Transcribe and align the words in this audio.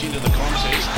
Roberts 0.00 0.02
into 0.02 0.20
the 0.20 0.34
contest. 0.36 0.88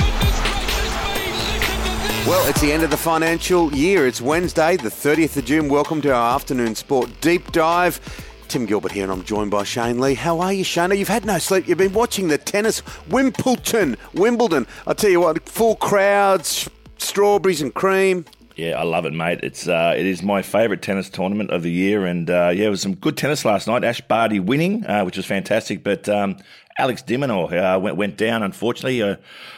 Well, 2.27 2.49
it's 2.49 2.61
the 2.61 2.73
end 2.73 2.83
of 2.83 2.91
the 2.91 2.97
financial 2.97 3.75
year. 3.75 4.07
It's 4.07 4.21
Wednesday, 4.21 4.77
the 4.77 4.89
30th 4.89 5.37
of 5.37 5.45
June. 5.45 5.69
Welcome 5.69 6.01
to 6.03 6.13
our 6.13 6.35
afternoon 6.35 6.75
sport 6.75 7.11
deep 7.21 7.51
dive. 7.53 8.01
Tim 8.49 8.67
Gilbert 8.67 8.93
here, 8.93 9.05
and 9.05 9.13
I'm 9.13 9.25
joined 9.25 9.51
by 9.51 9.65
Shane 9.65 9.99
Lee. 9.99 10.15
How 10.15 10.41
are 10.41 10.53
you, 10.53 10.63
Shane? 10.63 10.91
You've 10.93 11.09
had 11.09 11.25
no 11.25 11.39
sleep. 11.39 11.67
You've 11.67 11.79
been 11.79 11.93
watching 11.93 12.29
the 12.29 12.39
tennis, 12.39 12.83
Wimbledon, 13.09 13.97
Wimbledon. 14.15 14.67
I 14.87 14.93
tell 14.93 15.11
you 15.11 15.21
what, 15.21 15.49
full 15.49 15.77
crowds, 15.77 16.69
strawberries 16.99 17.63
and 17.63 17.73
cream. 17.73 18.27
Yeah, 18.57 18.79
I 18.79 18.83
love 18.83 19.07
it, 19.07 19.15
mate. 19.15 19.41
It's 19.43 19.67
uh, 19.67 19.95
it 19.97 20.05
is 20.05 20.23
my 20.23 20.43
favourite 20.43 20.83
tennis 20.83 21.09
tournament 21.09 21.51
of 21.51 21.63
the 21.63 21.71
year, 21.71 22.05
and 22.05 22.29
uh, 22.29 22.51
yeah, 22.55 22.67
it 22.67 22.71
was 22.71 22.83
some 22.83 22.95
good 22.95 23.17
tennis 23.17 23.45
last 23.45 23.67
night. 23.67 23.83
Ash 23.83 24.01
Barty 24.03 24.41
winning, 24.41 24.85
uh, 24.87 25.05
which 25.05 25.17
was 25.17 25.25
fantastic, 25.25 25.83
but 25.83 26.09
um, 26.09 26.37
Alex 26.79 27.03
de 27.03 27.17
Minaur 27.17 27.53
uh, 27.53 27.79
went, 27.79 27.97
went 27.97 28.17
down, 28.17 28.43
unfortunately. 28.43 29.03
Uh, 29.03 29.17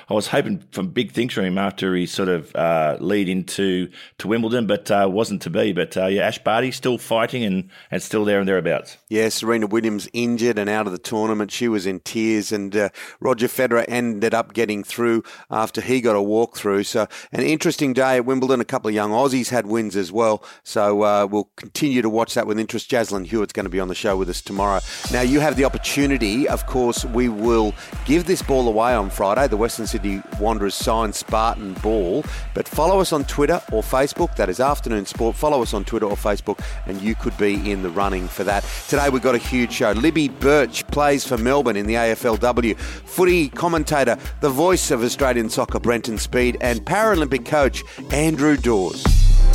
I 0.08 0.14
was 0.14 0.28
hoping 0.28 0.64
for 0.72 0.82
big 0.82 1.12
things 1.12 1.32
from 1.32 1.44
him 1.44 1.58
after 1.58 1.94
he 1.94 2.06
sort 2.06 2.28
of 2.28 2.54
uh, 2.54 2.96
lead 3.00 3.28
into 3.28 3.90
to 4.18 4.28
Wimbledon, 4.28 4.66
but 4.66 4.90
uh, 4.90 5.08
wasn't 5.10 5.42
to 5.42 5.50
be. 5.50 5.72
But 5.72 5.96
uh, 5.96 6.06
yeah, 6.06 6.26
Ash 6.26 6.38
Barty 6.38 6.70
still 6.70 6.98
fighting 6.98 7.44
and, 7.44 7.70
and 7.90 8.02
still 8.02 8.24
there 8.24 8.38
and 8.38 8.48
thereabouts. 8.48 8.96
Yeah, 9.08 9.28
Serena 9.28 9.66
Williams 9.66 10.08
injured 10.12 10.58
and 10.58 10.68
out 10.68 10.86
of 10.86 10.92
the 10.92 10.98
tournament. 10.98 11.50
She 11.50 11.68
was 11.68 11.86
in 11.86 12.00
tears, 12.00 12.52
and 12.52 12.74
uh, 12.76 12.88
Roger 13.20 13.48
Federer 13.48 13.84
ended 13.88 14.34
up 14.34 14.52
getting 14.52 14.84
through 14.84 15.22
after 15.50 15.80
he 15.80 16.00
got 16.00 16.16
a 16.16 16.22
walk 16.22 16.56
through. 16.56 16.84
So 16.84 17.06
an 17.32 17.42
interesting 17.42 17.92
day 17.92 18.16
at 18.16 18.24
Wimbledon. 18.24 18.60
A 18.60 18.64
couple 18.64 18.88
of 18.88 18.94
young 18.94 19.10
Aussies 19.10 19.50
had 19.50 19.66
wins 19.66 19.96
as 19.96 20.12
well. 20.12 20.44
So 20.62 21.26
we'll 21.26 21.50
continue 21.56 22.02
to 22.02 22.10
watch 22.10 22.34
that 22.34 22.46
with 22.46 22.58
interest. 22.58 22.90
Jaslyn 22.90 23.26
Hewitt's 23.26 23.52
going 23.52 23.64
to 23.64 23.70
be 23.70 23.80
on 23.80 23.88
the 23.88 23.94
show 23.94 24.16
with 24.16 24.28
us 24.28 24.40
tomorrow. 24.42 24.80
Now 25.12 25.22
you 25.22 25.40
have 25.40 25.56
the 25.56 25.64
opportunity, 25.64 26.48
of 26.48 26.66
course 26.66 27.04
we 27.04 27.28
will 27.28 27.74
give 28.04 28.26
this 28.26 28.42
ball 28.42 28.68
away 28.68 28.94
on 28.94 29.10
Friday, 29.10 29.48
the 29.48 29.56
Western 29.56 29.86
Sydney 29.94 30.20
Wanderers 30.40 30.74
signed 30.74 31.14
Spartan 31.14 31.74
ball. 31.74 32.24
But 32.52 32.66
follow 32.66 32.98
us 32.98 33.12
on 33.12 33.24
Twitter 33.26 33.62
or 33.70 33.80
Facebook. 33.80 34.34
That 34.34 34.48
is 34.48 34.58
Afternoon 34.58 35.06
Sport. 35.06 35.36
Follow 35.36 35.62
us 35.62 35.72
on 35.72 35.84
Twitter 35.84 36.06
or 36.06 36.16
Facebook, 36.16 36.58
and 36.86 37.00
you 37.00 37.14
could 37.14 37.38
be 37.38 37.70
in 37.70 37.84
the 37.84 37.90
running 37.90 38.26
for 38.26 38.42
that. 38.42 38.64
Today 38.88 39.08
we've 39.08 39.22
got 39.22 39.36
a 39.36 39.38
huge 39.38 39.70
show. 39.70 39.92
Libby 39.92 40.26
Birch 40.28 40.84
plays 40.88 41.24
for 41.24 41.38
Melbourne 41.38 41.76
in 41.76 41.86
the 41.86 41.94
AFLW. 41.94 42.76
Footy 42.76 43.50
commentator, 43.50 44.18
the 44.40 44.50
voice 44.50 44.90
of 44.90 45.04
Australian 45.04 45.48
soccer, 45.48 45.78
Brenton 45.78 46.18
Speed, 46.18 46.56
and 46.60 46.84
Paralympic 46.84 47.46
coach, 47.46 47.84
Andrew 48.10 48.56
Dawes. 48.56 49.04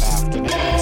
Afternoon 0.02 0.79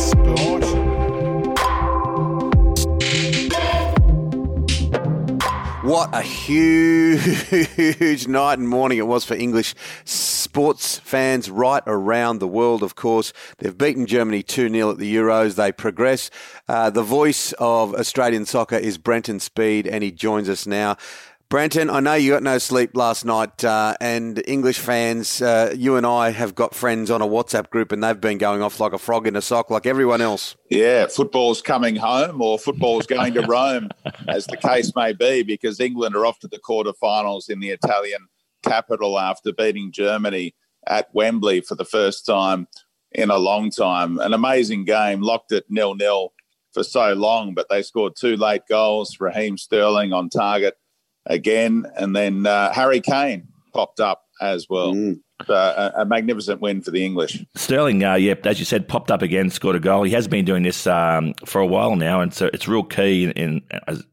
What 5.87 6.13
a 6.13 6.21
huge 6.21 8.27
night 8.27 8.59
and 8.59 8.67
morning 8.67 8.97
it 8.97 9.07
was 9.07 9.23
for 9.23 9.35
English 9.35 9.73
sports 10.03 10.99
fans 10.99 11.49
right 11.49 11.81
around 11.87 12.39
the 12.39 12.47
world, 12.47 12.83
of 12.83 12.95
course. 12.95 13.31
They've 13.59 13.77
beaten 13.77 14.05
Germany 14.05 14.43
2 14.43 14.69
0 14.69 14.91
at 14.91 14.97
the 14.97 15.15
Euros. 15.15 15.55
They 15.55 15.71
progress. 15.71 16.29
Uh, 16.67 16.89
the 16.89 17.03
voice 17.03 17.53
of 17.53 17.95
Australian 17.95 18.45
soccer 18.45 18.75
is 18.75 18.97
Brenton 18.97 19.39
Speed, 19.39 19.87
and 19.87 20.03
he 20.03 20.11
joins 20.11 20.49
us 20.49 20.67
now. 20.67 20.97
Brenton, 21.49 21.89
I 21.89 22.01
know 22.01 22.15
you 22.15 22.31
got 22.31 22.43
no 22.43 22.57
sleep 22.57 22.91
last 22.93 23.23
night, 23.23 23.63
uh, 23.63 23.95
and 24.01 24.43
English 24.45 24.79
fans, 24.79 25.41
uh, 25.41 25.73
you 25.73 25.95
and 25.95 26.05
I 26.05 26.31
have 26.31 26.55
got 26.55 26.75
friends 26.75 27.09
on 27.09 27.21
a 27.21 27.25
WhatsApp 27.25 27.69
group, 27.69 27.93
and 27.93 28.03
they've 28.03 28.19
been 28.19 28.37
going 28.37 28.61
off 28.61 28.81
like 28.81 28.91
a 28.91 28.97
frog 28.97 29.27
in 29.27 29.35
a 29.37 29.41
sock, 29.41 29.69
like 29.69 29.85
everyone 29.85 30.19
else. 30.19 30.57
Yeah, 30.69 31.07
football's 31.07 31.61
coming 31.61 31.95
home, 31.95 32.41
or 32.41 32.59
football's 32.59 33.07
going 33.07 33.33
to 33.35 33.41
Rome, 33.47 33.87
as 34.27 34.45
the 34.47 34.57
case 34.57 34.93
may 34.93 35.13
be, 35.13 35.41
because 35.41 35.79
England 35.79 36.17
are 36.17 36.25
off 36.25 36.37
to 36.39 36.49
the 36.49 36.59
quarterfinals 36.59 37.49
in 37.49 37.61
the 37.61 37.69
Italian 37.69 38.27
capital 38.61 39.17
after 39.17 39.53
beating 39.53 39.93
Germany 39.93 40.53
at 40.85 41.07
Wembley 41.13 41.61
for 41.61 41.75
the 41.75 41.85
first 41.85 42.25
time 42.25 42.67
in 43.13 43.29
a 43.29 43.37
long 43.37 43.71
time. 43.71 44.19
An 44.19 44.33
amazing 44.33 44.83
game, 44.83 45.21
locked 45.21 45.53
at 45.53 45.63
nil 45.69 45.95
nil 45.95 46.33
for 46.73 46.83
so 46.83 47.13
long, 47.13 47.53
but 47.53 47.67
they 47.69 47.83
scored 47.83 48.17
two 48.17 48.35
late 48.35 48.63
goals. 48.67 49.15
Raheem 49.21 49.57
Sterling 49.57 50.11
on 50.11 50.27
target 50.27 50.75
again. 51.27 51.85
And 51.95 52.15
then 52.15 52.45
uh, 52.45 52.73
Harry 52.73 53.01
Kane 53.01 53.47
popped 53.73 53.99
up 53.99 54.23
as 54.41 54.67
well. 54.69 54.93
Mm. 54.93 55.19
Uh, 55.47 55.91
a, 55.95 56.01
a, 56.01 56.05
magnificent 56.05 56.59
win 56.61 56.81
for 56.81 56.89
the 56.89 57.05
English. 57.05 57.45
Sterling, 57.55 58.03
uh, 58.03 58.15
yep, 58.15 58.43
as 58.47 58.57
you 58.57 58.65
said, 58.65 58.87
popped 58.87 59.11
up 59.11 59.21
again, 59.21 59.51
scored 59.51 59.75
a 59.75 59.79
goal. 59.79 60.01
He 60.01 60.11
has 60.13 60.27
been 60.27 60.45
doing 60.45 60.63
this 60.63 60.87
um, 60.87 61.35
for 61.45 61.61
a 61.61 61.65
while 61.65 61.95
now, 61.95 62.21
and 62.21 62.33
so 62.33 62.49
it's 62.53 62.67
real 62.67 62.83
key 62.83 63.25
in, 63.25 63.31
in 63.33 63.61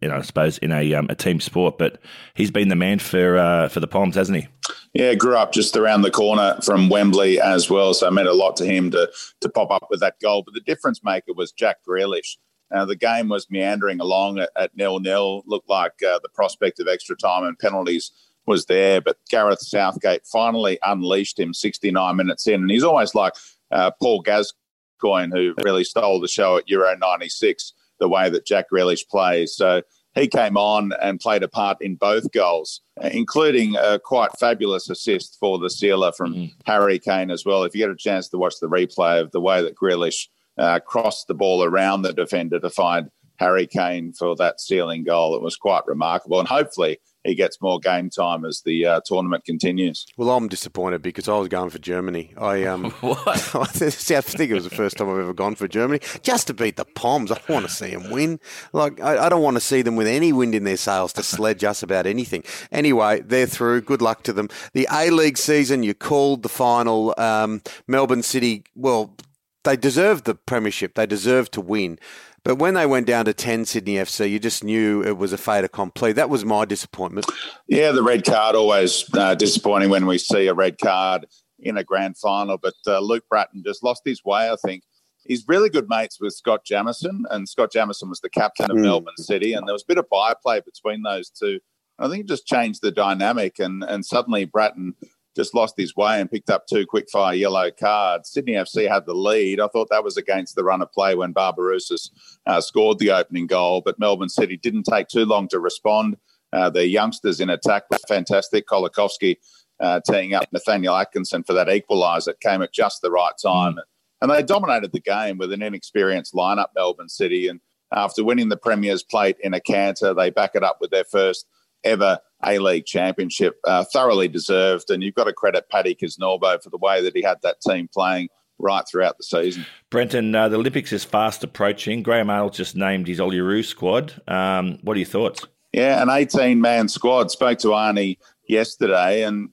you 0.03 0.09
know, 0.09 0.17
I 0.17 0.21
suppose, 0.21 0.59
in 0.59 0.71
a, 0.71 0.93
um, 0.93 1.07
a 1.09 1.15
team 1.15 1.41
sport. 1.41 1.79
But 1.79 1.99
he's 2.35 2.51
been 2.51 2.69
the 2.69 2.77
man 2.77 2.99
for 2.99 3.39
uh, 3.39 3.71
for 3.71 3.81
the 3.81 3.87
Poms, 3.87 4.17
hasn't 4.17 4.37
he? 4.37 4.49
Yeah, 4.93 5.15
grew 5.15 5.35
up 5.35 5.53
just 5.53 5.79
around 5.79 6.03
the 6.03 6.11
corner 6.11 6.59
from 6.63 6.91
Wembley 6.91 7.41
as 7.41 7.71
well, 7.71 7.95
so 7.95 8.07
it 8.07 8.13
meant 8.13 8.29
a 8.29 8.35
lot 8.35 8.57
to 8.57 8.67
him 8.67 8.91
to 8.91 9.11
to 9.41 9.49
pop 9.49 9.71
up 9.71 9.87
with 9.89 10.01
that 10.01 10.21
goal. 10.21 10.43
But 10.45 10.53
the 10.53 10.61
difference 10.61 11.03
maker 11.03 11.33
was 11.35 11.53
Jack 11.53 11.79
Grealish. 11.89 12.37
Uh, 12.75 12.85
the 12.85 12.97
game 12.97 13.29
was 13.29 13.51
meandering 13.51 14.01
along 14.01 14.39
at, 14.39 14.51
at 14.57 14.77
nil 14.77 14.99
nil. 15.01 15.43
Looked 15.47 15.69
like 15.69 15.93
uh, 16.03 16.19
the 16.23 16.29
prospect 16.35 16.81
of 16.81 16.89
extra 16.89 17.17
time 17.17 17.45
and 17.45 17.59
penalties 17.59 18.11
was 18.47 18.67
there, 18.67 19.01
but 19.01 19.17
Gareth 19.31 19.61
Southgate 19.61 20.27
finally 20.27 20.79
unleashed 20.85 21.39
him 21.39 21.55
69 21.55 22.17
minutes 22.17 22.47
in, 22.47 22.61
and 22.61 22.71
he's 22.71 22.85
almost 22.85 23.15
like 23.15 23.33
uh, 23.71 23.91
Paul 24.03 24.21
Gascoigne, 24.21 25.31
who 25.33 25.55
really 25.65 25.85
stole 25.85 26.21
the 26.21 26.29
show 26.29 26.59
at 26.59 26.69
Euro 26.69 26.95
'96. 26.97 27.73
The 28.01 28.09
way 28.09 28.29
that 28.29 28.45
Jack 28.45 28.67
Grealish 28.73 29.09
plays, 29.09 29.55
so 29.55 29.81
he 30.15 30.29
came 30.29 30.57
on 30.57 30.93
and 31.03 31.21
played 31.21 31.43
a 31.43 31.49
part 31.49 31.79
in 31.81 31.97
both 31.97 32.31
goals, 32.33 32.81
including 33.01 33.77
a 33.77 33.99
quite 33.99 34.31
fabulous 34.39 34.89
assist 34.89 35.37
for 35.41 35.59
the 35.59 35.71
sealer 35.71 36.13
from 36.13 36.35
mm. 36.35 36.53
Harry 36.67 36.99
Kane 36.99 37.31
as 37.31 37.45
well. 37.45 37.65
If 37.65 37.75
you 37.75 37.83
get 37.83 37.91
a 37.91 37.97
chance 37.97 38.29
to 38.29 38.39
watch 38.39 38.55
the 38.61 38.69
replay 38.69 39.21
of 39.21 39.33
the 39.33 39.41
way 39.41 39.63
that 39.63 39.77
Grealish 39.77 40.29
uh, 40.59 40.81
crossed 40.81 41.29
the 41.29 41.35
ball 41.35 41.65
around 41.65 42.03
the 42.03 42.13
defender 42.13 42.59
to 42.61 42.71
find 42.71 43.11
Harry 43.37 43.67
Kane 43.67 44.13
for 44.13 44.37
that 44.37 44.61
sealing 44.61 45.05
goal. 45.05 45.35
It 45.35 45.43
was 45.43 45.57
quite 45.57 45.87
remarkable, 45.87 46.39
and 46.39 46.49
hopefully 46.49 47.01
he 47.25 47.35
gets 47.35 47.61
more 47.61 47.81
game 47.81 48.11
time 48.11 48.45
as 48.45 48.63
the 48.65 48.85
uh, 48.85 49.01
tournament 49.05 49.45
continues. 49.45 50.07
Well, 50.17 50.31
I'm 50.31 50.47
disappointed 50.47 51.01
because 51.03 51.27
I 51.27 51.39
was 51.39 51.49
going 51.49 51.71
for 51.71 51.79
Germany. 51.79 52.35
I 52.37 52.65
um, 52.65 52.87
I 53.03 53.67
think 53.67 54.51
it 54.51 54.55
was 54.55 54.65
the 54.65 54.71
first 54.71 54.99
time 54.99 55.09
I've 55.09 55.19
ever 55.19 55.35
gone 55.35 55.55
for 55.55 55.67
Germany 55.67 56.01
just 56.23 56.47
to 56.49 56.55
beat 56.55 56.77
the 56.77 56.85
Poms. 56.85 57.33
I 57.33 57.41
want 57.49 57.67
to 57.67 57.73
see 57.73 57.91
them 57.91 58.11
win. 58.11 58.39
Like 58.73 59.01
I, 59.01 59.27
I 59.27 59.29
don't 59.29 59.43
want 59.43 59.57
to 59.57 59.61
see 59.61 59.83
them 59.83 59.97
with 59.97 60.07
any 60.07 60.33
wind 60.33 60.55
in 60.55 60.65
their 60.65 60.77
sails 60.77 61.13
to 61.15 61.23
sledge 61.23 61.65
us 61.65 61.83
about 61.83 62.07
anything. 62.07 62.45
Anyway, 62.71 63.21
they're 63.21 63.47
through. 63.47 63.81
Good 63.83 64.03
luck 64.03 64.23
to 64.25 64.33
them. 64.33 64.49
The 64.75 64.87
A 64.93 65.11
League 65.11 65.39
season, 65.39 65.83
you 65.83 65.95
called 65.95 66.43
the 66.43 66.49
final. 66.49 67.15
Um, 67.19 67.63
Melbourne 67.89 68.23
City. 68.23 68.65
Well 68.75 69.17
they 69.65 69.77
deserved 69.77 70.25
the 70.25 70.35
premiership. 70.35 70.95
They 70.95 71.07
deserved 71.07 71.53
to 71.53 71.61
win. 71.61 71.99
But 72.45 72.57
when 72.57 72.75
they 72.75 72.85
went 72.85 73.07
down 73.07 73.25
to 73.25 73.33
10 73.33 73.65
Sydney 73.65 73.95
FC, 73.95 74.31
you 74.31 74.39
just 74.39 74.63
knew 74.63 75.03
it 75.03 75.17
was 75.17 75.33
a 75.33 75.39
fait 75.39 75.65
accompli. 75.65 76.13
That 76.13 76.29
was 76.29 76.45
my 76.45 76.67
disappointment. 76.67 77.27
Yeah, 77.67 77.91
the 77.93 78.03
red 78.03 78.25
card 78.25 78.55
always 78.55 79.05
uh, 79.15 79.35
disappointing 79.35 79.89
when 79.89 80.05
we 80.05 80.19
see 80.19 80.47
a 80.47 80.55
red 80.55 80.79
card 80.79 81.27
in 81.59 81.79
a 81.79 81.85
grand 81.85 82.19
final. 82.19 82.59
But 82.59 82.75
uh, 82.87 83.01
Luke 83.01 83.25
Brattan 83.31 83.65
just 83.65 83.83
lost 83.83 84.03
his 84.05 84.23
way, 84.25 84.51
I 84.51 84.57
think. 84.65 84.85
He's 85.27 85.49
really 85.49 85.71
good 85.71 85.89
mates 85.89 86.21
with 86.21 86.35
Scott 86.35 86.67
Jamieson, 86.67 87.25
and 87.31 87.49
Scott 87.49 87.73
Jamieson 87.73 88.11
was 88.11 88.21
the 88.21 88.29
captain 88.29 88.71
of 88.71 88.77
mm. 88.77 88.83
Melbourne 88.83 89.17
City, 89.17 89.55
and 89.55 89.67
there 89.67 89.73
was 89.73 89.83
a 89.83 89.89
bit 89.89 89.97
of 89.97 90.09
byplay 90.11 90.61
between 90.61 91.03
those 91.03 91.31
two. 91.31 91.61
I 91.99 92.09
think 92.09 92.25
it 92.25 92.29
just 92.29 92.47
changed 92.47 92.83
the 92.83 92.91
dynamic, 92.91 93.59
and, 93.59 93.83
and 93.85 94.05
suddenly 94.05 94.45
Brattan 94.45 94.93
just 95.35 95.55
lost 95.55 95.75
his 95.77 95.97
way 95.97 96.21
and 96.21 96.31
picked 96.31 96.51
up 96.51 96.67
two 96.67 96.87
quickfire 96.87 97.39
yellow 97.39 97.71
cards. 97.71 98.31
Sydney 98.31 98.53
FC 98.53 98.89
had 98.89 99.07
the 99.07 99.15
lead. 99.15 99.61
I 99.61 99.69
thought 99.69 99.89
that 99.91 100.05
was 100.05 100.17
against 100.17 100.55
the 100.55 100.65
run 100.65 100.83
of 100.83 100.93
play 100.93 101.15
when 101.15 101.35
Barbarouses 101.35 102.11
uh, 102.47 102.61
scored 102.61 102.99
the 102.99 103.11
opening 103.11 103.47
goal, 103.47 103.83
but 103.85 103.99
Melbourne 103.99 104.29
City 104.29 104.57
didn't 104.57 104.85
take 104.85 105.09
too 105.09 105.25
long 105.25 105.49
to 105.49 105.59
respond. 105.59 106.17
Uh, 106.53 106.71
the 106.71 106.87
youngsters 106.87 107.41
in 107.41 107.51
attack 107.51 107.85
were 107.91 107.99
fantastic. 108.07 108.67
Kolakowski 108.67 109.37
uh, 109.81 110.01
teeing 110.09 110.35
up 110.35 110.47
Nathaniel 110.53 110.97
Atkinson 110.97 111.43
for 111.43 111.53
that 111.53 111.67
equaliser 111.67 112.39
came 112.41 112.63
at 112.63 112.73
just 112.73 113.03
the 113.03 113.11
right 113.11 113.35
time. 113.43 113.79
And 114.21 114.31
they 114.31 114.43
dominated 114.43 114.93
the 114.93 115.01
game 115.01 115.37
with 115.37 115.53
an 115.53 115.63
inexperienced 115.63 116.33
lineup, 116.33 116.69
Melbourne 116.75 117.09
City. 117.09 117.49
And 117.49 117.61
after 117.93 118.25
winning 118.25 118.49
the 118.49 118.57
Premier's 118.57 119.03
plate 119.03 119.37
in 119.43 119.53
a 119.53 119.61
canter, 119.61 120.15
they 120.15 120.31
back 120.31 120.53
it 120.55 120.63
up 120.63 120.79
with 120.81 120.91
their 120.91 121.05
first 121.05 121.47
ever 121.83 122.19
A 122.47 122.59
League 122.59 122.87
championship. 122.87 123.59
Uh, 123.65 123.85
thoroughly 123.85 124.29
deserved, 124.29 124.91
and 124.91 125.03
you've 125.03 125.15
got 125.15 125.25
to 125.25 125.33
credit 125.33 125.69
Paddy 125.71 125.95
Kisnorbo 125.95 126.63
for 126.63 126.71
the 126.71 126.79
way 126.79 127.03
that 127.03 127.17
he 127.17 127.23
had 127.23 127.39
that 127.43 127.61
team 127.61 127.89
playing 127.93 128.29
right 128.59 128.85
throughout 128.89 129.17
the 129.19 129.25
season. 129.25 129.67
Brenton, 129.91 130.35
uh, 130.35 130.49
the 130.49 130.57
Olympics 130.57 130.93
is 130.93 131.05
fast 131.05 131.43
approaching. 131.43 132.03
Graham 132.03 132.31
Arnold 132.31 132.55
just 132.55 132.77
named 132.77 133.07
his 133.07 133.19
Olyroos 133.19 133.67
squad. 133.67 134.15
Um, 134.29 134.79
what 134.83 134.97
are 134.97 135.01
your 135.01 135.09
thoughts? 135.09 135.47
Yeah, 135.73 136.01
an 136.01 136.09
18 136.09 136.61
man 136.61 136.89
squad. 136.89 137.31
Spoke 137.31 137.59
to 137.61 137.69
Arnie 137.69 138.19
yesterday, 138.49 139.25
and 139.25 139.51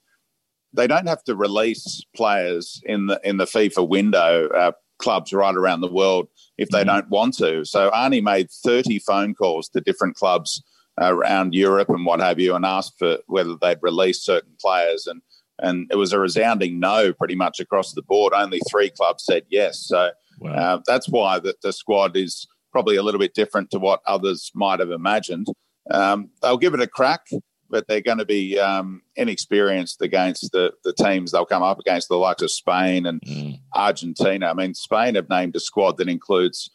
they 0.73 0.87
don't 0.87 1.07
have 1.07 1.23
to 1.25 1.35
release 1.35 2.05
players 2.15 2.81
in 2.85 3.07
the 3.07 3.19
in 3.23 3.37
the 3.37 3.45
FIFA 3.45 3.87
window. 3.87 4.47
Uh, 4.49 4.71
clubs 5.01 5.33
right 5.33 5.55
around 5.55 5.81
the 5.81 5.91
world 5.91 6.27
if 6.57 6.69
they 6.69 6.81
mm-hmm. 6.81 6.89
don't 6.89 7.09
want 7.09 7.35
to. 7.35 7.65
So 7.65 7.89
Arnie 7.89 8.23
made 8.23 8.51
30 8.51 8.99
phone 8.99 9.33
calls 9.33 9.67
to 9.69 9.81
different 9.81 10.15
clubs 10.15 10.61
around 11.09 11.53
Europe 11.53 11.89
and 11.89 12.05
what 12.05 12.19
have 12.19 12.39
you, 12.39 12.55
and 12.55 12.65
asked 12.65 12.97
for 12.99 13.17
whether 13.27 13.55
they'd 13.61 13.81
release 13.81 14.23
certain 14.23 14.53
players. 14.59 15.07
And 15.07 15.21
and 15.61 15.87
it 15.91 15.95
was 15.95 16.11
a 16.11 16.19
resounding 16.19 16.79
no 16.79 17.13
pretty 17.13 17.35
much 17.35 17.59
across 17.59 17.93
the 17.93 18.01
board. 18.01 18.33
Only 18.33 18.59
three 18.69 18.89
clubs 18.89 19.23
said 19.23 19.43
yes. 19.49 19.79
So 19.87 20.11
wow. 20.39 20.51
uh, 20.51 20.79
that's 20.87 21.07
why 21.07 21.39
the, 21.39 21.55
the, 21.61 21.71
squad 21.71 22.17
is 22.17 22.47
probably 22.71 22.95
a 22.95 23.03
little 23.03 23.19
bit 23.19 23.35
different 23.35 23.69
to 23.71 23.79
what 23.79 24.01
others 24.07 24.51
might 24.55 24.79
have 24.79 24.89
imagined. 24.89 25.47
Um, 25.91 26.29
they'll 26.41 26.57
give 26.57 26.73
it 26.73 26.81
a 26.81 26.87
crack, 26.87 27.27
but 27.69 27.87
they're 27.87 28.01
going 28.01 28.17
to 28.17 28.25
be 28.25 28.59
um, 28.59 29.01
inexperienced 29.15 30.01
against 30.01 30.51
the, 30.51 30.73
the 30.83 30.93
teams 30.93 31.31
they'll 31.31 31.45
come 31.45 31.63
up 31.63 31.79
against, 31.79 32.09
the 32.09 32.15
likes 32.15 32.41
of 32.41 32.51
Spain 32.51 33.05
and 33.05 33.21
mm. 33.21 33.59
Argentina. 33.73 34.49
I 34.49 34.53
mean, 34.53 34.73
Spain 34.73 35.15
have 35.15 35.29
named 35.29 35.55
a 35.55 35.59
squad 35.59 35.97
that 35.97 36.09
includes 36.09 36.71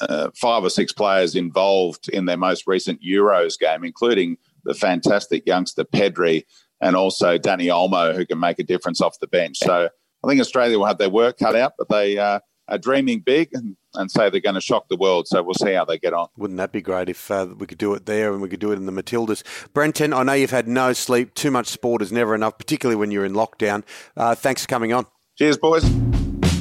uh, 0.00 0.30
five 0.36 0.64
or 0.64 0.70
six 0.70 0.92
players 0.92 1.34
involved 1.34 2.08
in 2.08 2.26
their 2.26 2.36
most 2.36 2.66
recent 2.66 3.00
Euros 3.02 3.58
game, 3.58 3.84
including 3.84 4.36
the 4.64 4.74
fantastic 4.74 5.46
youngster 5.46 5.84
Pedri 5.84 6.44
and 6.80 6.96
also 6.96 7.38
Dani 7.38 7.66
Olmo, 7.66 8.14
who 8.14 8.26
can 8.26 8.38
make 8.40 8.58
a 8.58 8.64
difference 8.64 9.00
off 9.00 9.18
the 9.20 9.26
bench. 9.26 9.58
So 9.58 9.88
I 10.24 10.28
think 10.28 10.40
Australia 10.40 10.78
will 10.78 10.86
have 10.86 10.98
their 10.98 11.10
work 11.10 11.38
cut 11.38 11.56
out, 11.56 11.74
but 11.78 11.88
they 11.88 12.18
uh, 12.18 12.40
are 12.68 12.78
dreaming 12.78 13.20
big 13.20 13.50
and, 13.52 13.76
and 13.94 14.10
say 14.10 14.30
they're 14.30 14.40
going 14.40 14.54
to 14.54 14.60
shock 14.60 14.88
the 14.88 14.96
world. 14.96 15.26
So 15.28 15.42
we'll 15.42 15.54
see 15.54 15.72
how 15.72 15.84
they 15.84 15.98
get 15.98 16.14
on. 16.14 16.28
Wouldn't 16.36 16.58
that 16.58 16.72
be 16.72 16.80
great 16.80 17.08
if 17.08 17.30
uh, 17.30 17.48
we 17.58 17.66
could 17.66 17.78
do 17.78 17.94
it 17.94 18.06
there 18.06 18.32
and 18.32 18.40
we 18.40 18.48
could 18.48 18.60
do 18.60 18.72
it 18.72 18.76
in 18.76 18.86
the 18.86 18.92
Matildas? 18.92 19.42
Brenton, 19.72 20.12
I 20.12 20.22
know 20.22 20.32
you've 20.32 20.50
had 20.50 20.68
no 20.68 20.92
sleep. 20.92 21.34
Too 21.34 21.50
much 21.50 21.66
sport 21.66 22.02
is 22.02 22.12
never 22.12 22.34
enough, 22.34 22.58
particularly 22.58 22.96
when 22.96 23.10
you're 23.10 23.24
in 23.24 23.32
lockdown. 23.32 23.82
Uh, 24.16 24.34
thanks 24.34 24.62
for 24.62 24.68
coming 24.68 24.92
on. 24.92 25.06
Cheers, 25.36 25.58
boys. 25.58 25.84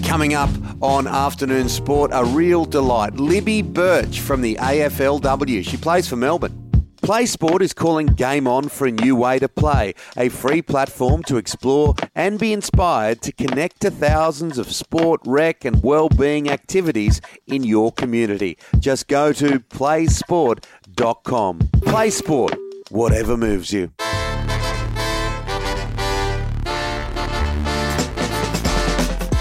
Coming 0.09 0.33
up 0.33 0.49
on 0.81 1.05
Afternoon 1.05 1.69
Sport, 1.69 2.09
a 2.15 2.25
real 2.25 2.65
delight. 2.65 3.17
Libby 3.17 3.61
Birch 3.61 4.21
from 4.21 4.41
the 4.41 4.55
AFLW. 4.55 5.63
She 5.63 5.77
plays 5.77 6.07
for 6.07 6.15
Melbourne. 6.15 6.71
Play 7.03 7.27
Sport 7.27 7.61
is 7.61 7.73
calling 7.73 8.07
Game 8.07 8.47
On 8.47 8.69
for 8.69 8.87
a 8.87 8.91
new 8.91 9.15
way 9.15 9.37
to 9.37 9.47
play, 9.47 9.93
a 10.17 10.29
free 10.29 10.63
platform 10.63 11.21
to 11.25 11.37
explore 11.37 11.93
and 12.15 12.39
be 12.39 12.53
inspired 12.53 13.21
to 13.21 13.31
connect 13.31 13.81
to 13.81 13.91
thousands 13.91 14.57
of 14.57 14.71
sport, 14.71 15.21
rec, 15.27 15.63
and 15.63 15.83
well-being 15.83 16.49
activities 16.49 17.21
in 17.45 17.63
your 17.63 17.91
community. 17.91 18.57
Just 18.79 19.09
go 19.09 19.31
to 19.33 19.59
playsport.com. 19.59 21.59
Play 21.83 22.09
Sport, 22.09 22.55
whatever 22.89 23.37
moves 23.37 23.71
you. 23.71 23.91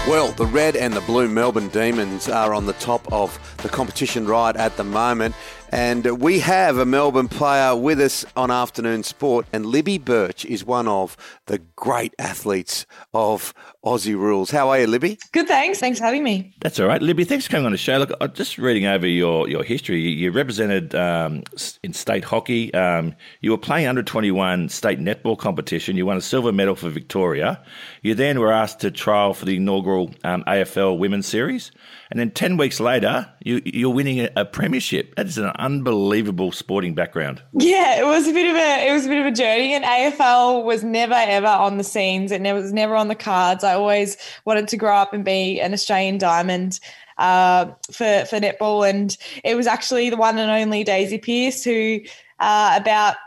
Well, 0.09 0.31
the 0.31 0.47
red 0.47 0.75
and 0.75 0.91
the 0.95 1.01
blue 1.01 1.29
Melbourne 1.29 1.67
Demons 1.67 2.27
are 2.29 2.55
on 2.55 2.65
the 2.65 2.73
top 2.73 3.13
of 3.13 3.37
the 3.57 3.69
competition 3.69 4.25
right 4.25 4.55
at 4.55 4.75
the 4.75 4.83
moment. 4.83 5.35
And 5.71 6.19
we 6.19 6.39
have 6.39 6.77
a 6.77 6.85
Melbourne 6.85 7.27
player 7.27 7.75
with 7.75 8.01
us 8.01 8.25
on 8.35 8.49
Afternoon 8.49 9.03
Sport, 9.03 9.45
and 9.53 9.67
Libby 9.67 9.99
Birch 9.99 10.43
is 10.45 10.65
one 10.65 10.87
of 10.87 11.15
the 11.45 11.59
great 11.75 12.15
athletes 12.17 12.87
of 13.13 13.53
Aussie 13.85 14.15
rules. 14.15 14.49
How 14.49 14.69
are 14.69 14.79
you, 14.79 14.87
Libby? 14.87 15.19
Good, 15.31 15.47
thanks. 15.47 15.79
Thanks 15.79 15.99
for 15.99 16.05
having 16.05 16.23
me. 16.23 16.55
That's 16.61 16.79
all 16.79 16.87
right. 16.87 17.01
Libby, 17.01 17.23
thanks 17.23 17.45
for 17.45 17.51
coming 17.51 17.67
on 17.67 17.71
the 17.71 17.77
show. 17.77 17.97
Look, 17.97 18.11
I'm 18.19 18.33
just 18.33 18.57
reading 18.57 18.87
over 18.87 19.05
your, 19.05 19.47
your 19.47 19.63
history. 19.63 20.01
You 20.01 20.31
represented 20.31 20.95
um, 20.95 21.43
in 21.83 21.93
state 21.93 22.23
hockey. 22.23 22.73
Um, 22.73 23.15
you 23.41 23.51
were 23.51 23.57
playing 23.57 23.87
under 23.87 24.01
21 24.01 24.69
state 24.69 24.99
netball 24.99 25.37
competition. 25.37 25.97
You 25.97 26.07
won 26.07 26.17
a 26.17 26.21
silver 26.21 26.51
medal 26.51 26.75
for 26.75 26.89
Victoria. 26.89 27.63
You 28.01 28.15
then 28.15 28.39
were 28.39 28.51
asked 28.51 28.79
to 28.79 28.91
trial 28.91 29.35
for 29.35 29.45
the 29.45 29.57
inaugural 29.57 30.15
um, 30.23 30.43
AFL 30.45 30.97
Women's 30.97 31.27
Series. 31.27 31.71
And 32.09 32.19
then 32.19 32.31
10 32.31 32.57
weeks 32.57 32.79
later, 32.79 33.31
you, 33.39 33.61
you're 33.65 33.93
winning 33.93 34.19
a, 34.21 34.29
a 34.35 34.45
premiership. 34.45 35.15
That 35.15 35.27
is 35.27 35.37
an 35.37 35.51
unbelievable 35.59 36.51
sporting 36.51 36.93
background. 36.93 37.41
Yeah, 37.53 37.99
it 37.99 38.05
was 38.05 38.27
a 38.27 38.33
bit 38.33 38.49
of 38.49 38.55
a 38.55 38.89
it 38.89 38.93
was 38.93 39.05
a 39.05 39.09
bit 39.09 39.19
of 39.19 39.25
a 39.25 39.31
journey. 39.31 39.73
And 39.73 39.83
AFL 39.83 40.63
was 40.63 40.83
never 40.83 41.13
ever 41.13 41.47
on 41.47 41.77
the 41.77 41.83
scenes. 41.83 42.31
It 42.31 42.41
never, 42.41 42.61
was 42.61 42.73
never 42.73 42.95
on 42.95 43.07
the 43.07 43.15
cards. 43.15 43.63
I 43.63 43.73
always 43.73 44.17
wanted 44.45 44.67
to 44.69 44.77
grow 44.77 44.95
up 44.95 45.13
and 45.13 45.23
be 45.23 45.59
an 45.61 45.73
Australian 45.73 46.17
diamond. 46.17 46.79
Uh, 47.17 47.65
for 47.91 48.23
for 48.29 48.39
netball, 48.39 48.89
and 48.89 49.17
it 49.43 49.55
was 49.55 49.67
actually 49.67 50.09
the 50.09 50.15
one 50.15 50.37
and 50.37 50.49
only 50.49 50.85
Daisy 50.85 51.17
Pearce 51.17 51.65
who, 51.65 51.99
uh, 52.39 52.79
about 52.79 53.17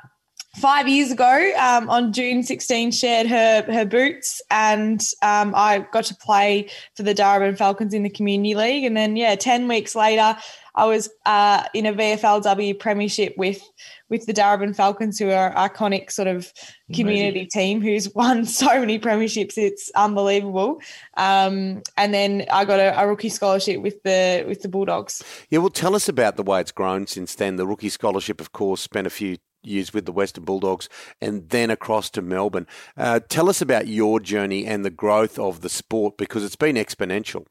five 0.57 0.87
years 0.87 1.11
ago 1.11 1.53
um, 1.59 1.89
on 1.89 2.13
June 2.13 2.43
16 2.43 2.93
shared 2.93 3.27
her 3.27 3.63
her 3.73 3.87
boots 3.87 4.43
and 4.51 5.03
um, 5.23 5.55
I 5.57 5.87
got 5.93 6.05
to 6.05 6.15
play 6.15 6.69
for 6.95 7.03
the 7.03 7.15
Darebin 7.15 7.57
Falcons 7.57 7.95
in 7.95 8.03
the 8.03 8.11
community 8.11 8.55
league. 8.55 8.85
And 8.85 8.97
then 8.97 9.17
yeah 9.17 9.35
10 9.35 9.67
weeks 9.67 9.95
later 9.95 10.37
I 10.75 10.87
was 10.87 11.11
uh, 11.27 11.65
in 11.75 11.87
a 11.87 11.93
VFLW 11.93 12.79
premiership 12.79 13.35
with 13.37 13.63
with 14.09 14.27
the 14.27 14.35
Darebin 14.35 14.77
Falcons 14.77 15.19
who 15.19 15.31
are 15.31 15.55
iconic 15.55 16.11
sort 16.11 16.29
of 16.29 16.53
community 16.95 17.41
Amazing. 17.41 17.49
team 17.51 17.81
who's 17.81 18.15
won 18.15 18.45
so 18.45 18.79
many 18.79 18.99
premierships. 18.99 19.57
It's 19.57 19.91
unbelievable. 19.95 20.81
Um, 21.17 21.83
and 21.97 22.13
then 22.13 22.45
I 22.53 22.67
got 22.67 22.79
a, 22.79 22.99
a, 23.01 23.07
rookie 23.07 23.31
scholarship 23.31 23.81
with 23.81 24.03
the 24.03 24.45
with 24.47 24.61
the 24.63 24.69
Bulldogs. 24.69 25.23
Yeah 25.49 25.59
well 25.59 25.71
tell 25.71 25.95
us 25.95 26.09
about 26.09 26.37
the 26.37 26.43
way 26.43 26.61
it's 26.61 26.73
grown 26.73 27.07
since 27.07 27.35
then. 27.35 27.57
The 27.57 27.67
rookie 27.67 27.89
scholarship 27.89 28.41
of 28.41 28.53
course 28.53 28.83
spent 28.83 29.07
a 29.07 29.11
few 29.11 29.39
years 29.63 29.93
with 29.93 30.07
the 30.07 30.13
Western 30.13 30.45
Bulldogs 30.45 30.89
and 31.21 31.49
then 31.51 31.71
across 31.71 32.11
to 32.11 32.23
Melbourne. 32.23 32.67
Uh, 32.97 33.21
tell 33.29 33.49
us 33.49 33.61
about 33.61 33.87
your 33.87 34.21
journey 34.21 34.67
and 34.67 34.85
the 34.85 34.91
growth 34.91 35.39
of 35.39 35.61
the 35.61 35.69
sport 35.69 36.17
because 36.17 36.45
it's 36.45 36.57
been 36.57 36.77
exponential. 36.77 37.47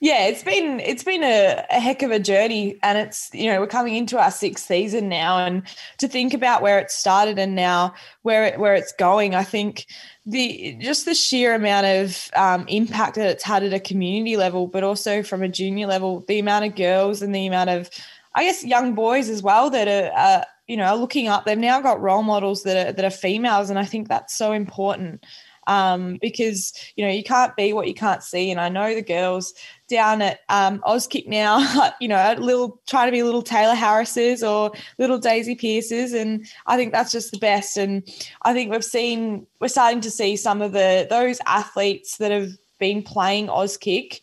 Yeah, 0.00 0.26
it's 0.26 0.42
been 0.42 0.80
it's 0.80 1.04
been 1.04 1.22
a, 1.22 1.64
a, 1.70 1.80
heck 1.80 2.02
of 2.02 2.10
a 2.10 2.18
journey, 2.18 2.78
and 2.82 2.96
it's 2.96 3.28
you 3.34 3.50
know 3.50 3.60
we're 3.60 3.66
coming 3.66 3.94
into 3.94 4.18
our 4.18 4.30
sixth 4.30 4.64
season 4.64 5.08
now, 5.08 5.44
and 5.44 5.62
to 5.98 6.08
think 6.08 6.32
about 6.32 6.62
where 6.62 6.78
it 6.78 6.90
started 6.90 7.38
and 7.38 7.54
now 7.54 7.92
where 8.22 8.44
it 8.44 8.58
where 8.58 8.74
it's 8.74 8.92
going, 8.92 9.34
I 9.34 9.44
think 9.44 9.86
the 10.24 10.76
just 10.80 11.04
the 11.04 11.14
sheer 11.14 11.54
amount 11.54 11.86
of 11.86 12.30
um, 12.34 12.64
impact 12.68 13.16
that 13.16 13.28
it's 13.28 13.44
had 13.44 13.62
at 13.62 13.74
a 13.74 13.80
community 13.80 14.38
level, 14.38 14.66
but 14.66 14.82
also 14.82 15.22
from 15.22 15.42
a 15.42 15.48
junior 15.48 15.86
level, 15.86 16.24
the 16.26 16.38
amount 16.38 16.64
of 16.64 16.74
girls 16.74 17.20
and 17.20 17.34
the 17.34 17.46
amount 17.46 17.68
of 17.70 17.90
I 18.34 18.44
guess 18.44 18.64
young 18.64 18.94
boys 18.94 19.28
as 19.28 19.42
well 19.42 19.70
that 19.70 19.88
are, 19.88 20.12
are 20.16 20.46
you 20.66 20.76
know, 20.76 20.94
looking 20.96 21.28
up. 21.28 21.44
They've 21.44 21.58
now 21.58 21.80
got 21.80 22.00
role 22.00 22.22
models 22.22 22.62
that 22.64 22.88
are 22.88 22.92
that 22.92 23.04
are 23.04 23.10
females, 23.10 23.70
and 23.70 23.78
I 23.78 23.84
think 23.84 24.08
that's 24.08 24.36
so 24.36 24.52
important 24.52 25.24
um, 25.66 26.18
because 26.20 26.72
you 26.96 27.04
know 27.04 27.10
you 27.10 27.22
can't 27.22 27.54
be 27.56 27.72
what 27.72 27.88
you 27.88 27.94
can't 27.94 28.22
see. 28.22 28.50
And 28.50 28.60
I 28.60 28.68
know 28.68 28.94
the 28.94 29.02
girls 29.02 29.54
down 29.88 30.22
at 30.22 30.40
um, 30.48 30.80
Auskick 30.80 31.26
now, 31.26 31.92
you 32.00 32.08
know, 32.08 32.34
little 32.38 32.80
trying 32.86 33.08
to 33.08 33.12
be 33.12 33.22
little 33.22 33.42
Taylor 33.42 33.74
Harrises 33.74 34.42
or 34.42 34.72
little 34.98 35.18
Daisy 35.18 35.54
Pearces, 35.54 36.12
and 36.12 36.46
I 36.66 36.76
think 36.76 36.92
that's 36.92 37.12
just 37.12 37.30
the 37.32 37.38
best. 37.38 37.76
And 37.76 38.02
I 38.42 38.52
think 38.52 38.70
we've 38.70 38.84
seen 38.84 39.46
we're 39.60 39.68
starting 39.68 40.00
to 40.02 40.10
see 40.10 40.36
some 40.36 40.62
of 40.62 40.72
the 40.72 41.06
those 41.08 41.40
athletes 41.46 42.18
that 42.18 42.30
have 42.30 42.52
been 42.78 43.02
playing 43.02 43.48
Auskick 43.48 44.20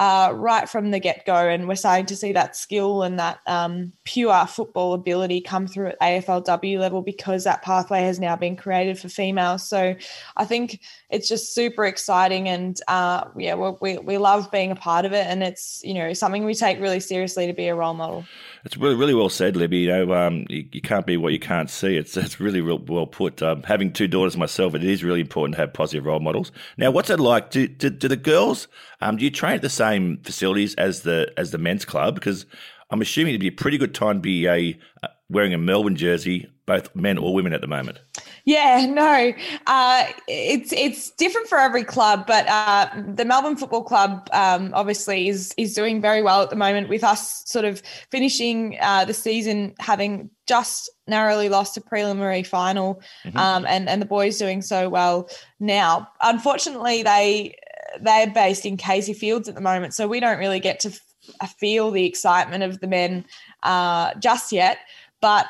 uh, 0.00 0.32
right 0.32 0.66
from 0.66 0.92
the 0.92 0.98
get 0.98 1.26
go. 1.26 1.34
And 1.34 1.68
we're 1.68 1.74
starting 1.74 2.06
to 2.06 2.16
see 2.16 2.32
that 2.32 2.56
skill 2.56 3.02
and 3.02 3.18
that 3.18 3.40
um, 3.46 3.92
pure 4.04 4.46
football 4.46 4.94
ability 4.94 5.42
come 5.42 5.66
through 5.66 5.88
at 5.88 6.00
AFLW 6.00 6.78
level 6.78 7.02
because 7.02 7.44
that 7.44 7.60
pathway 7.60 8.00
has 8.00 8.18
now 8.18 8.34
been 8.34 8.56
created 8.56 8.98
for 8.98 9.10
females. 9.10 9.68
So 9.68 9.94
I 10.38 10.44
think 10.46 10.80
it's 11.10 11.28
just 11.28 11.54
super 11.54 11.84
exciting. 11.84 12.48
And 12.48 12.80
uh, 12.88 13.26
yeah, 13.36 13.54
we, 13.54 13.98
we 13.98 14.16
love 14.16 14.50
being 14.50 14.70
a 14.70 14.76
part 14.76 15.04
of 15.04 15.12
it. 15.12 15.26
And 15.26 15.42
it's, 15.42 15.82
you 15.84 15.92
know, 15.92 16.14
something 16.14 16.46
we 16.46 16.54
take 16.54 16.80
really 16.80 17.00
seriously 17.00 17.46
to 17.46 17.52
be 17.52 17.68
a 17.68 17.74
role 17.74 17.92
model. 17.92 18.24
It's 18.64 18.76
really, 18.76 18.94
really 18.94 19.14
well 19.14 19.30
said, 19.30 19.56
Libby. 19.56 19.78
You 19.78 19.88
know, 19.88 20.12
um, 20.12 20.44
you, 20.48 20.66
you, 20.72 20.80
can't 20.80 21.06
be 21.06 21.16
what 21.16 21.32
you 21.32 21.38
can't 21.38 21.70
see. 21.70 21.96
It's 21.96 22.16
it's 22.16 22.40
really 22.40 22.60
real 22.60 22.78
well 22.78 23.06
put. 23.06 23.42
Um, 23.42 23.62
having 23.62 23.92
two 23.92 24.06
daughters 24.06 24.36
myself, 24.36 24.74
it 24.74 24.84
is 24.84 25.02
really 25.02 25.20
important 25.20 25.54
to 25.56 25.62
have 25.62 25.72
positive 25.72 26.04
role 26.04 26.20
models. 26.20 26.52
Now, 26.76 26.90
what's 26.90 27.10
it 27.10 27.20
like? 27.20 27.50
Do 27.50 27.66
do, 27.66 27.88
do 27.90 28.08
the 28.08 28.16
girls? 28.16 28.68
Um, 29.00 29.16
do 29.16 29.24
you 29.24 29.30
train 29.30 29.54
at 29.54 29.62
the 29.62 29.70
same 29.70 30.18
facilities 30.18 30.74
as 30.74 31.02
the 31.02 31.32
as 31.36 31.50
the 31.50 31.58
men's 31.58 31.84
club? 31.84 32.14
Because 32.14 32.44
I'm 32.90 33.00
assuming 33.00 33.30
it'd 33.30 33.40
be 33.40 33.48
a 33.48 33.52
pretty 33.52 33.78
good 33.78 33.94
time 33.94 34.16
to 34.16 34.20
be 34.20 34.46
a 34.46 34.78
uh, 35.02 35.08
wearing 35.30 35.54
a 35.54 35.58
Melbourne 35.58 35.96
jersey, 35.96 36.50
both 36.66 36.94
men 36.94 37.16
or 37.16 37.32
women 37.32 37.52
at 37.54 37.60
the 37.60 37.66
moment. 37.66 38.00
Yeah, 38.44 38.86
no, 38.86 39.32
uh, 39.66 40.06
it's 40.26 40.72
it's 40.72 41.10
different 41.12 41.48
for 41.48 41.58
every 41.58 41.84
club, 41.84 42.26
but 42.26 42.46
uh, 42.48 42.88
the 43.14 43.24
Melbourne 43.24 43.56
Football 43.56 43.84
Club 43.84 44.28
um, 44.32 44.70
obviously 44.74 45.28
is 45.28 45.54
is 45.56 45.74
doing 45.74 46.00
very 46.00 46.22
well 46.22 46.42
at 46.42 46.50
the 46.50 46.56
moment. 46.56 46.88
With 46.88 47.04
us 47.04 47.42
sort 47.48 47.64
of 47.64 47.82
finishing 48.10 48.78
uh, 48.80 49.04
the 49.04 49.14
season 49.14 49.74
having 49.78 50.30
just 50.46 50.90
narrowly 51.06 51.48
lost 51.48 51.76
a 51.76 51.80
preliminary 51.80 52.42
final, 52.42 53.02
mm-hmm. 53.24 53.36
um, 53.36 53.66
and 53.66 53.88
and 53.88 54.00
the 54.00 54.06
boys 54.06 54.38
doing 54.38 54.62
so 54.62 54.88
well 54.88 55.28
now. 55.58 56.08
Unfortunately, 56.22 57.02
they 57.02 57.54
they're 58.00 58.30
based 58.30 58.66
in 58.66 58.76
Casey 58.76 59.12
Fields 59.12 59.48
at 59.48 59.54
the 59.54 59.60
moment, 59.60 59.94
so 59.94 60.08
we 60.08 60.20
don't 60.20 60.38
really 60.38 60.60
get 60.60 60.80
to 60.80 60.88
f- 60.88 61.54
feel 61.58 61.90
the 61.90 62.06
excitement 62.06 62.62
of 62.62 62.80
the 62.80 62.86
men 62.86 63.24
uh, 63.62 64.14
just 64.14 64.52
yet. 64.52 64.78
But 65.20 65.46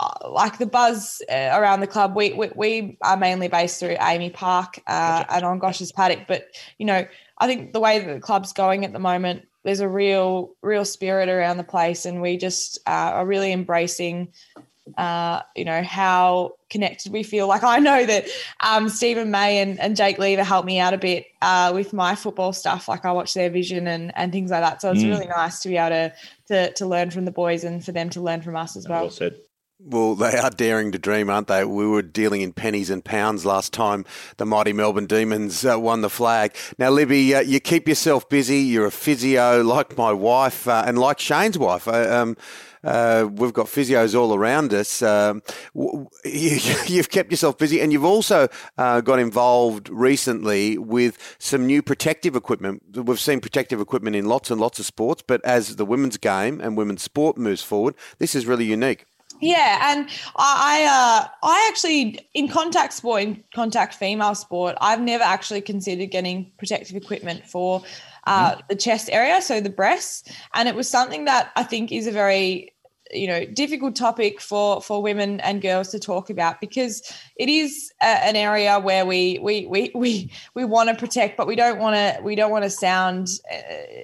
uh, 0.00 0.30
like 0.30 0.58
the 0.58 0.66
buzz 0.66 1.22
uh, 1.30 1.50
around 1.52 1.80
the 1.80 1.86
club, 1.86 2.14
we, 2.14 2.32
we, 2.32 2.50
we 2.54 2.98
are 3.02 3.16
mainly 3.16 3.48
based 3.48 3.80
through 3.80 3.96
AAMI 3.96 4.32
Park 4.32 4.80
uh, 4.86 5.24
and 5.28 5.44
on 5.44 5.58
Gosch's 5.58 5.92
Paddock. 5.92 6.26
But 6.28 6.46
you 6.78 6.86
know, 6.86 7.06
I 7.38 7.46
think 7.46 7.72
the 7.72 7.80
way 7.80 7.98
that 7.98 8.12
the 8.12 8.20
club's 8.20 8.52
going 8.52 8.84
at 8.84 8.92
the 8.92 8.98
moment, 8.98 9.46
there's 9.64 9.80
a 9.80 9.88
real 9.88 10.54
real 10.62 10.84
spirit 10.84 11.28
around 11.28 11.56
the 11.56 11.64
place, 11.64 12.06
and 12.06 12.22
we 12.22 12.36
just 12.36 12.78
uh, 12.86 12.90
are 13.14 13.26
really 13.26 13.52
embracing 13.52 14.32
uh, 14.96 15.42
you 15.54 15.64
know, 15.64 15.82
how 15.82 16.52
connected 16.70 17.12
we 17.12 17.22
feel. 17.22 17.46
Like 17.46 17.62
I 17.62 17.78
know 17.78 18.06
that 18.06 18.26
um, 18.60 18.88
Steven 18.88 19.30
May 19.30 19.58
and, 19.58 19.78
and 19.80 19.96
Jake 19.96 20.18
Lever 20.18 20.44
helped 20.44 20.66
me 20.66 20.78
out 20.78 20.94
a 20.94 20.98
bit 20.98 21.26
uh, 21.42 21.72
with 21.74 21.92
my 21.92 22.14
football 22.14 22.52
stuff. 22.52 22.88
Like 22.88 23.04
I 23.04 23.12
watch 23.12 23.34
their 23.34 23.50
vision 23.50 23.86
and, 23.86 24.12
and 24.16 24.32
things 24.32 24.50
like 24.50 24.62
that. 24.62 24.80
So 24.80 24.90
it's 24.90 25.02
mm. 25.02 25.10
really 25.10 25.26
nice 25.26 25.60
to 25.60 25.68
be 25.68 25.76
able 25.76 25.90
to, 25.90 26.12
to 26.48 26.72
to 26.74 26.86
learn 26.86 27.10
from 27.10 27.24
the 27.24 27.30
boys 27.30 27.64
and 27.64 27.84
for 27.84 27.92
them 27.92 28.10
to 28.10 28.20
learn 28.20 28.42
from 28.42 28.56
us 28.56 28.76
as 28.76 28.88
well. 28.88 29.02
Well 29.02 29.10
said. 29.10 29.36
Well, 29.80 30.16
they 30.16 30.36
are 30.36 30.50
daring 30.50 30.90
to 30.90 30.98
dream, 30.98 31.30
aren't 31.30 31.46
they? 31.46 31.64
We 31.64 31.86
were 31.86 32.02
dealing 32.02 32.40
in 32.40 32.52
pennies 32.52 32.90
and 32.90 33.04
pounds 33.04 33.46
last 33.46 33.72
time 33.72 34.04
the 34.36 34.44
mighty 34.44 34.72
Melbourne 34.72 35.06
Demons 35.06 35.64
uh, 35.64 35.78
won 35.78 36.00
the 36.00 36.10
flag. 36.10 36.56
Now, 36.78 36.90
Libby, 36.90 37.32
uh, 37.32 37.42
you 37.42 37.60
keep 37.60 37.86
yourself 37.86 38.28
busy. 38.28 38.58
You're 38.58 38.86
a 38.86 38.90
physio, 38.90 39.62
like 39.62 39.96
my 39.96 40.12
wife 40.12 40.66
uh, 40.66 40.82
and 40.84 40.98
like 40.98 41.20
Shane's 41.20 41.56
wife. 41.56 41.86
Uh, 41.86 42.12
um, 42.12 42.36
uh, 42.82 43.28
we've 43.30 43.52
got 43.52 43.66
physios 43.66 44.18
all 44.18 44.34
around 44.34 44.74
us. 44.74 45.00
Um, 45.00 45.44
you, 46.24 46.58
have 46.96 47.10
kept 47.10 47.30
yourself 47.30 47.56
busy, 47.56 47.80
and 47.80 47.92
you've 47.92 48.04
also 48.04 48.48
got 48.76 49.20
involved 49.20 49.88
recently 49.90 50.76
with 50.76 51.36
some 51.38 51.66
new 51.68 51.82
protective 51.82 52.34
equipment. 52.34 52.82
We've 52.96 53.20
seen 53.20 53.40
protective 53.40 53.80
equipment 53.80 54.16
in 54.16 54.26
lots 54.26 54.50
and 54.50 54.60
lots 54.60 54.80
of 54.80 54.86
sports, 54.86 55.22
but 55.24 55.40
as 55.44 55.76
the 55.76 55.86
women's 55.86 56.16
game 56.16 56.60
and 56.60 56.76
women's 56.76 57.02
sport 57.02 57.38
moves 57.38 57.62
forward, 57.62 57.94
this 58.18 58.34
is 58.34 58.44
really 58.44 58.64
unique. 58.64 59.04
Yeah, 59.40 59.92
and 59.92 60.08
I 60.36 60.84
uh, 60.84 61.28
I 61.42 61.66
actually 61.68 62.18
in 62.34 62.48
contact 62.48 62.92
sport, 62.92 63.22
in 63.22 63.44
contact 63.54 63.94
female 63.94 64.34
sport, 64.34 64.76
I've 64.80 65.00
never 65.00 65.22
actually 65.22 65.60
considered 65.60 66.10
getting 66.10 66.50
protective 66.58 66.96
equipment 66.96 67.46
for 67.46 67.82
uh, 68.26 68.52
mm-hmm. 68.52 68.60
the 68.68 68.76
chest 68.76 69.08
area, 69.12 69.40
so 69.40 69.60
the 69.60 69.70
breasts, 69.70 70.30
and 70.54 70.68
it 70.68 70.74
was 70.74 70.88
something 70.88 71.24
that 71.26 71.52
I 71.56 71.62
think 71.62 71.92
is 71.92 72.06
a 72.06 72.12
very 72.12 72.72
you 73.12 73.26
know 73.26 73.44
difficult 73.46 73.96
topic 73.96 74.40
for 74.40 74.80
for 74.80 75.02
women 75.02 75.40
and 75.40 75.62
girls 75.62 75.88
to 75.88 75.98
talk 75.98 76.30
about 76.30 76.60
because 76.60 77.12
it 77.36 77.48
is 77.48 77.92
a, 78.02 78.06
an 78.06 78.36
area 78.36 78.78
where 78.78 79.06
we 79.06 79.38
we 79.42 79.66
we 79.66 79.90
we, 79.94 80.30
we 80.54 80.64
want 80.64 80.88
to 80.88 80.94
protect 80.94 81.36
but 81.36 81.46
we 81.46 81.56
don't 81.56 81.78
want 81.78 81.94
to 81.94 82.22
we 82.22 82.34
don't 82.34 82.50
want 82.50 82.64
to 82.64 82.70
sound 82.70 83.28
uh, 83.52 83.56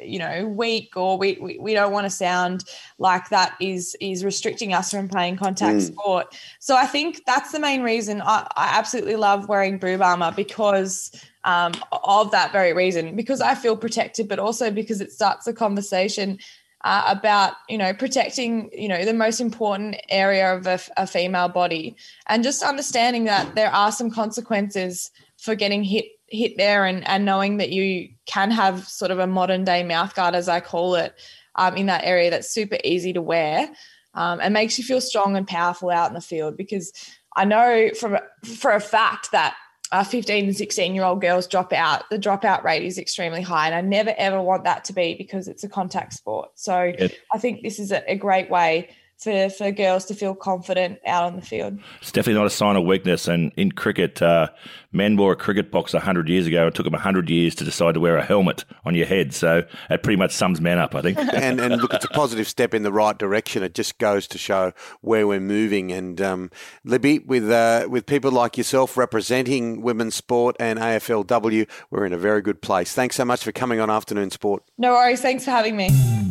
you 0.02 0.18
know 0.18 0.46
weak 0.46 0.96
or 0.96 1.18
we 1.18 1.38
we, 1.40 1.58
we 1.58 1.75
don't 1.75 1.92
want 1.92 2.04
to 2.04 2.11
sound 2.11 2.64
like 2.99 3.28
that 3.28 3.54
is 3.61 3.96
is 4.00 4.25
restricting 4.25 4.73
us 4.73 4.90
from 4.90 5.08
playing 5.08 5.37
contact 5.37 5.78
mm. 5.78 5.82
sport 5.82 6.38
so 6.58 6.76
i 6.76 6.87
think 6.87 7.23
that's 7.26 7.52
the 7.52 7.61
main 7.61 7.82
reason 7.82 8.23
i, 8.23 8.46
I 8.56 8.78
absolutely 8.78 9.16
love 9.16 9.49
wearing 9.49 9.78
boob 9.78 10.02
armor 10.02 10.32
because 10.34 11.11
um, 11.44 11.73
of 12.04 12.30
that 12.30 12.52
very 12.52 12.73
reason 12.73 13.14
because 13.14 13.42
I 13.42 13.54
feel 13.54 13.76
protected, 13.76 14.28
but 14.28 14.38
also 14.38 14.70
because 14.70 15.02
it 15.02 15.12
starts 15.12 15.46
a 15.46 15.52
conversation 15.52 16.38
uh, 16.84 17.04
about 17.06 17.54
you 17.68 17.78
know 17.78 17.92
protecting 17.94 18.70
you 18.72 18.88
know 18.88 19.04
the 19.04 19.14
most 19.14 19.40
important 19.40 19.96
area 20.10 20.54
of 20.54 20.66
a, 20.66 20.78
a, 20.96 21.06
female 21.06 21.48
body. 21.48 21.96
And 22.28 22.44
just 22.44 22.62
understanding 22.62 23.24
that 23.24 23.54
there 23.54 23.70
are 23.70 23.90
some 23.90 24.10
consequences 24.10 25.10
for 25.38 25.54
getting 25.54 25.82
hit 25.82 26.04
hit 26.28 26.56
there 26.58 26.84
and 26.84 27.06
and 27.08 27.24
knowing 27.24 27.56
that 27.56 27.70
you 27.70 28.10
can 28.26 28.50
have 28.50 28.86
sort 28.86 29.10
of 29.10 29.18
a 29.18 29.26
modern 29.26 29.64
day 29.64 29.82
mouth 29.82 30.14
guard 30.14 30.34
as 30.34 30.48
I 30.48 30.60
call 30.60 30.94
it 30.94 31.14
um, 31.54 31.74
in 31.76 31.86
that 31.86 32.04
area 32.04 32.30
that's 32.30 32.50
super 32.50 32.76
easy 32.84 33.12
to 33.14 33.22
wear 33.22 33.70
um, 34.14 34.40
and 34.40 34.52
makes 34.52 34.78
you 34.78 34.84
feel 34.84 35.00
strong 35.00 35.36
and 35.36 35.48
powerful 35.48 35.90
out 35.90 36.08
in 36.08 36.14
the 36.14 36.20
field. 36.20 36.56
Because 36.56 36.92
I 37.34 37.46
know 37.46 37.90
from 37.98 38.18
for 38.44 38.72
a 38.72 38.80
fact 38.80 39.32
that 39.32 39.56
uh, 39.92 40.04
15 40.04 40.46
and 40.46 40.56
16 40.56 40.94
year 40.94 41.04
old 41.04 41.20
girls 41.20 41.46
drop 41.46 41.72
out, 41.72 42.08
the 42.10 42.18
dropout 42.18 42.64
rate 42.64 42.82
is 42.82 42.98
extremely 42.98 43.42
high. 43.42 43.66
And 43.66 43.74
I 43.74 43.80
never 43.80 44.14
ever 44.16 44.40
want 44.40 44.64
that 44.64 44.84
to 44.84 44.92
be 44.92 45.14
because 45.14 45.48
it's 45.48 45.64
a 45.64 45.68
contact 45.68 46.14
sport. 46.14 46.50
So 46.54 46.92
I 47.32 47.38
think 47.38 47.62
this 47.62 47.78
is 47.78 47.92
a, 47.92 48.02
a 48.10 48.16
great 48.16 48.50
way 48.50 48.88
for, 49.25 49.49
for 49.49 49.71
girls 49.73 50.04
to 50.07 50.14
feel 50.14 50.35
confident 50.35 51.00
out 51.07 51.25
on 51.25 51.37
the 51.37 51.43
field. 51.43 51.78
It's 52.00 52.12
definitely 52.12 52.38
not 52.38 52.47
a 52.47 52.50
sign 52.50 52.76
of 52.76 52.85
weakness. 52.85 53.26
And 53.26 53.52
in 53.57 53.73
cricket, 53.73 54.21
uh, 54.21 54.50
men 54.93 55.16
wore 55.16 55.33
a 55.33 55.37
cricket 55.37 55.71
box 55.71 55.95
100 55.95 56.28
years 56.28 56.47
ago. 56.47 56.66
It 56.66 56.75
took 56.75 56.85
them 56.85 56.93
100 56.93 57.28
years 57.31 57.54
to 57.57 57.64
decide 57.64 57.95
to 57.95 58.00
wear 58.00 58.16
a 58.16 58.25
helmet 58.25 58.64
on 58.85 58.95
your 58.95 59.07
head. 59.07 59.35
So 59.35 59.64
it 59.90 60.02
pretty 60.02 60.16
much 60.16 60.33
sums 60.33 60.61
men 60.61 60.78
up, 60.78 60.95
I 60.95 61.02
think. 61.02 61.19
and, 61.35 61.61
and 61.61 61.81
look, 61.81 61.95
it's 61.95 62.04
a 62.04 62.09
positive 62.09 62.47
step 62.47 62.75
in 62.75 62.83
the 62.83 62.93
right 62.93 63.19
direction. 63.19 63.62
It 63.62 63.75
just 63.75 63.99
goes 63.99 64.26
to 64.28 64.38
show 64.38 64.73
where 65.00 65.26
we're 65.26 65.40
moving. 65.40 65.90
And 65.90 66.21
um, 66.21 66.50
Libby, 66.85 67.19
with, 67.19 67.50
uh, 67.50 67.88
with 67.88 68.07
people 68.07 68.31
like 68.31 68.59
yourself 68.59 68.97
representing 68.97 69.81
women's 69.81 70.14
sport 70.14 70.54
and 70.61 70.78
AFLW, 70.78 71.69
we're 71.90 72.04
in 72.04 72.12
a 72.12 72.19
very 72.19 72.43
good 72.43 72.61
place. 72.61 72.93
Thanks 72.93 73.16
so 73.16 73.25
much 73.25 73.43
for 73.43 73.52
coming 73.52 73.81
on 73.81 73.90
Afternoon 73.90 74.31
Sport. 74.31 74.62
No 74.76 74.93
worries. 74.93 75.23
Thanks 75.23 75.45
for 75.45 75.50
having 75.50 75.76
me. 75.76 76.24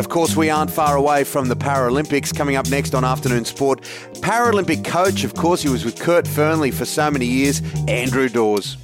Of 0.00 0.08
course, 0.08 0.34
we 0.34 0.48
aren't 0.48 0.70
far 0.70 0.96
away 0.96 1.24
from 1.24 1.48
the 1.48 1.54
Paralympics. 1.54 2.34
Coming 2.34 2.56
up 2.56 2.66
next 2.70 2.94
on 2.94 3.04
Afternoon 3.04 3.44
Sport, 3.44 3.82
Paralympic 4.22 4.82
coach, 4.82 5.24
of 5.24 5.34
course, 5.34 5.60
he 5.60 5.68
was 5.68 5.84
with 5.84 6.00
Kurt 6.00 6.24
Fearnley 6.24 6.72
for 6.72 6.86
so 6.86 7.10
many 7.10 7.26
years, 7.26 7.60
Andrew 7.86 8.30
Dawes. 8.30 8.78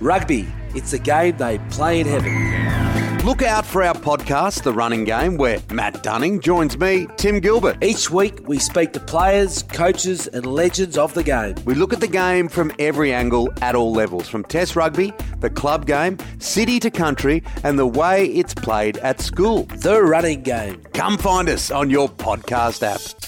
Rugby, 0.00 0.52
it's 0.74 0.92
a 0.92 0.98
game 0.98 1.36
they 1.36 1.58
play 1.70 2.00
in 2.00 2.06
heaven. 2.08 2.89
Look 3.24 3.42
out 3.42 3.66
for 3.66 3.82
our 3.82 3.94
podcast, 3.94 4.62
The 4.62 4.72
Running 4.72 5.04
Game, 5.04 5.36
where 5.36 5.58
Matt 5.70 6.02
Dunning 6.02 6.40
joins 6.40 6.78
me, 6.78 7.06
Tim 7.18 7.38
Gilbert. 7.38 7.84
Each 7.84 8.10
week, 8.10 8.48
we 8.48 8.58
speak 8.58 8.94
to 8.94 9.00
players, 9.00 9.62
coaches, 9.62 10.26
and 10.26 10.46
legends 10.46 10.96
of 10.96 11.12
the 11.12 11.22
game. 11.22 11.54
We 11.66 11.74
look 11.74 11.92
at 11.92 12.00
the 12.00 12.08
game 12.08 12.48
from 12.48 12.72
every 12.78 13.12
angle 13.12 13.52
at 13.60 13.74
all 13.74 13.92
levels, 13.92 14.26
from 14.26 14.42
Test 14.44 14.74
rugby, 14.74 15.12
the 15.40 15.50
club 15.50 15.84
game, 15.86 16.16
city 16.38 16.80
to 16.80 16.90
country, 16.90 17.42
and 17.62 17.78
the 17.78 17.86
way 17.86 18.24
it's 18.24 18.54
played 18.54 18.96
at 18.98 19.20
school. 19.20 19.64
The 19.64 20.02
Running 20.02 20.42
Game. 20.42 20.80
Come 20.94 21.18
find 21.18 21.50
us 21.50 21.70
on 21.70 21.90
your 21.90 22.08
podcast 22.08 22.82
app. 22.82 23.19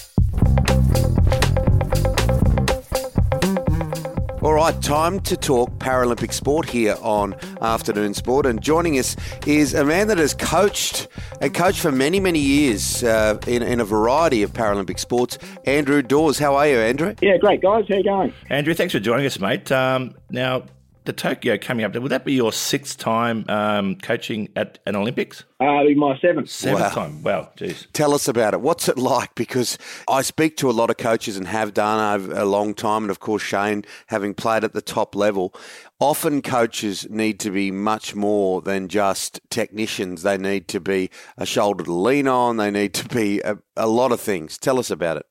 Right, 4.63 4.81
time 4.81 5.19
to 5.19 5.35
talk 5.35 5.69
Paralympic 5.71 6.31
sport 6.31 6.69
here 6.69 6.95
on 7.01 7.35
Afternoon 7.61 8.13
Sport. 8.13 8.45
And 8.45 8.61
joining 8.61 8.97
us 8.97 9.17
is 9.45 9.73
a 9.73 9.83
man 9.83 10.07
that 10.07 10.17
has 10.17 10.33
coached 10.33 11.09
and 11.41 11.53
coached 11.53 11.81
for 11.81 11.91
many, 11.91 12.21
many 12.21 12.39
years 12.39 13.03
uh, 13.03 13.37
in, 13.45 13.61
in, 13.61 13.81
a 13.81 13.83
variety 13.83 14.41
of 14.41 14.53
Paralympic 14.53 14.99
sports. 14.99 15.37
Andrew 15.65 16.01
Dawes, 16.01 16.39
how 16.39 16.55
are 16.55 16.65
you, 16.65 16.77
Andrew? 16.77 17.13
Yeah, 17.21 17.35
great, 17.35 17.61
guys. 17.61 17.83
How 17.89 17.97
you 17.97 18.03
going? 18.05 18.33
Andrew, 18.49 18.73
thanks 18.73 18.93
for 18.93 19.01
joining 19.01 19.25
us, 19.25 19.37
mate. 19.37 19.69
Um, 19.69 20.15
now, 20.29 20.63
the 21.05 21.13
Tokyo 21.13 21.57
coming 21.57 21.85
up, 21.85 21.93
would 21.95 22.11
that 22.11 22.25
be 22.25 22.33
your 22.33 22.51
sixth 22.51 22.97
time 22.97 23.45
um, 23.49 23.95
coaching 23.95 24.49
at 24.55 24.79
an 24.85 24.95
Olympics? 24.95 25.43
Uh, 25.59 25.83
my 25.95 26.17
seventh. 26.19 26.49
Seventh 26.49 26.81
wow. 26.81 26.89
time. 26.89 27.23
Wow, 27.23 27.51
geez. 27.55 27.87
Tell 27.93 28.13
us 28.13 28.27
about 28.27 28.53
it. 28.53 28.61
What's 28.61 28.87
it 28.87 28.97
like? 28.97 29.35
Because 29.35 29.77
I 30.09 30.21
speak 30.21 30.57
to 30.57 30.69
a 30.69 30.71
lot 30.71 30.89
of 30.89 30.97
coaches 30.97 31.37
and 31.37 31.47
have 31.47 31.73
done 31.73 32.19
over 32.21 32.33
a 32.33 32.45
long 32.45 32.73
time, 32.73 33.03
and 33.03 33.11
of 33.11 33.19
course 33.19 33.41
Shane 33.41 33.83
having 34.07 34.33
played 34.33 34.63
at 34.63 34.73
the 34.73 34.81
top 34.81 35.15
level. 35.15 35.53
Often 35.99 36.41
coaches 36.41 37.07
need 37.09 37.39
to 37.41 37.51
be 37.51 37.71
much 37.71 38.15
more 38.15 38.61
than 38.61 38.89
just 38.89 39.39
technicians. 39.49 40.23
They 40.23 40.37
need 40.37 40.67
to 40.69 40.79
be 40.79 41.09
a 41.37 41.45
shoulder 41.45 41.83
to 41.85 41.93
lean 41.93 42.27
on. 42.27 42.57
They 42.57 42.71
need 42.71 42.93
to 42.95 43.07
be 43.07 43.39
a, 43.41 43.57
a 43.77 43.87
lot 43.87 44.11
of 44.11 44.19
things. 44.19 44.57
Tell 44.57 44.79
us 44.79 44.91
about 44.91 45.17
it. 45.17 45.25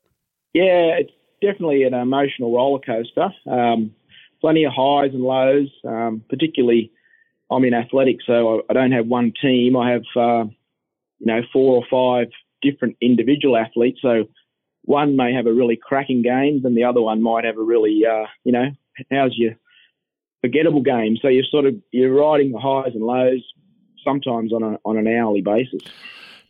Yeah, 0.54 0.96
it's 0.98 1.12
definitely 1.42 1.82
an 1.82 1.92
emotional 1.92 2.54
roller 2.54 2.78
coaster. 2.78 3.30
Um, 3.50 3.94
plenty 4.42 4.64
of 4.64 4.72
highs 4.74 5.12
and 5.14 5.22
lows. 5.22 5.70
Um, 5.84 6.22
particularly, 6.28 6.92
I'm 7.50 7.64
in 7.64 7.72
athletics, 7.72 8.24
so 8.26 8.60
I, 8.68 8.70
I 8.70 8.72
don't 8.74 8.92
have 8.92 9.06
one 9.06 9.32
team. 9.40 9.76
I 9.76 9.92
have 9.92 10.02
uh, 10.14 10.44
you 11.20 11.26
know 11.26 11.40
four 11.52 11.76
or 11.76 11.84
five 11.90 12.30
different 12.60 12.96
individual 13.00 13.56
athletes. 13.56 14.00
So 14.02 14.24
one 14.82 15.16
may 15.16 15.32
have 15.32 15.46
a 15.46 15.52
really 15.52 15.78
cracking 15.80 16.20
game, 16.22 16.60
and 16.64 16.76
the 16.76 16.84
other 16.84 17.00
one 17.00 17.22
might 17.22 17.44
have 17.44 17.56
a 17.56 17.62
really 17.62 18.02
uh, 18.04 18.26
you 18.44 18.52
know 18.52 18.66
how's 19.10 19.38
your 19.38 19.52
forgettable 20.42 20.82
game. 20.82 21.16
So 21.22 21.28
you're 21.28 21.44
sort 21.50 21.64
of 21.64 21.76
you're 21.92 22.12
riding 22.12 22.52
the 22.52 22.58
highs 22.58 22.92
and 22.94 23.04
lows 23.04 23.42
sometimes 24.04 24.52
on 24.52 24.62
a, 24.62 24.78
on 24.84 24.98
an 24.98 25.06
hourly 25.06 25.42
basis. 25.42 25.80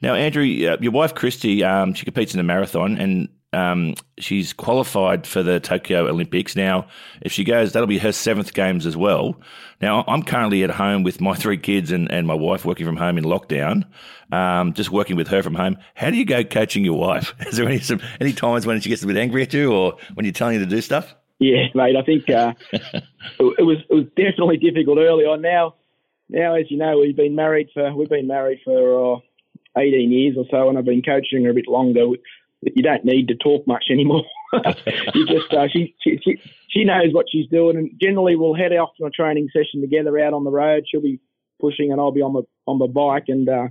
Now, 0.01 0.15
Andrew, 0.15 0.43
uh, 0.43 0.79
your 0.81 0.91
wife 0.91 1.15
Christie, 1.15 1.63
um, 1.63 1.95
she 1.95 2.05
competes 2.05 2.35
in 2.35 2.39
the 2.39 2.45
marathon, 2.45 2.97
and 2.99 3.29
um, 3.53 3.95
she's 4.19 4.53
qualified 4.53 5.27
for 5.27 5.43
the 5.43 5.61
Tokyo 5.61 6.09
Olympics. 6.09 6.57
Now, 6.57 6.87
if 7.21 7.33
she 7.33 7.45
goes, 7.45 7.73
that'll 7.73 7.87
be 7.87 7.99
her 7.99 8.13
seventh 8.13 8.55
games 8.55 8.87
as 8.87 8.97
well. 8.97 9.37
Now, 9.81 10.05
I'm 10.09 10.23
currently 10.23 10.63
at 10.63 10.71
home 10.71 11.03
with 11.03 11.21
my 11.21 11.35
three 11.37 11.59
kids 11.59 11.93
and, 11.93 12.11
and 12.11 12.27
my 12.27 12.35
wife 12.35 12.65
working 12.65 12.87
from 12.87 12.97
home 12.97 13.19
in 13.19 13.25
lockdown, 13.25 13.85
um, 14.33 14.73
just 14.73 14.91
working 14.91 15.17
with 15.17 15.29
her 15.29 15.43
from 15.43 15.55
home. 15.55 15.77
How 15.95 16.11
do 16.11 16.17
you 16.17 16.25
go 16.25 16.45
coaching 16.45 16.85
your 16.85 16.99
wife? 16.99 17.35
Is 17.47 17.57
there 17.57 17.69
any 17.69 17.81
some, 17.81 18.01
any 18.21 18.33
times 18.33 18.67
when 18.67 18.81
she 18.81 18.89
gets 18.89 19.03
a 19.03 19.07
bit 19.07 19.17
angry 19.17 19.43
at 19.43 19.53
you 19.53 19.73
or 19.73 19.97
when 20.15 20.25
you're 20.25 20.33
telling 20.33 20.59
her 20.59 20.65
to 20.65 20.71
do 20.71 20.81
stuff? 20.81 21.15
Yeah, 21.39 21.67
mate. 21.75 21.97
I 21.97 22.03
think 22.03 22.31
uh, 22.31 22.55
it 22.73 23.67
was 23.67 23.79
it 23.91 23.95
was 23.95 24.05
definitely 24.17 24.59
difficult 24.59 24.99
early 24.99 25.25
on. 25.25 25.43
Now, 25.43 25.75
now 26.29 26.55
as 26.55 26.71
you 26.71 26.79
know, 26.79 27.01
we've 27.01 27.17
been 27.17 27.35
married 27.35 27.69
for 27.75 27.93
we've 27.93 28.09
been 28.09 28.29
married 28.29 28.61
for 28.65 29.17
uh, 29.17 29.19
18 29.77 30.13
years 30.13 30.37
or 30.39 30.45
so, 30.53 30.69
and 30.69 30.79
I've 30.79 30.85
been 30.85 31.03
coaching 31.03 31.45
her 31.45 31.51
a 31.51 31.55
bit 31.55 31.67
longer 31.67 32.07
you 32.63 32.83
don't 32.83 33.05
need 33.05 33.29
to 33.29 33.35
talk 33.35 33.67
much 33.67 33.85
anymore. 33.91 34.25
you 35.15 35.27
just 35.27 35.53
uh, 35.53 35.69
she, 35.69 35.95
she 36.03 36.19
she 36.69 36.85
knows 36.85 37.13
what 37.13 37.27
she's 37.31 37.49
doing, 37.49 37.77
and 37.77 37.91
generally 38.01 38.37
we'll 38.37 38.55
head 38.55 38.73
off 38.73 38.91
to 38.99 39.07
a 39.07 39.11
training 39.11 39.49
session 39.53 39.81
together 39.81 40.19
out 40.19 40.33
on 40.33 40.45
the 40.45 40.51
road. 40.51 40.85
She'll 40.89 41.03
be 41.03 41.21
pushing, 41.61 41.93
and 41.93 42.01
I'll 42.01 42.13
be 42.13 42.23
on 42.23 42.33
the 42.33 42.43
on 42.67 42.79
the 42.79 42.87
bike, 42.87 43.25
and 43.29 43.49
uh, 43.49 43.69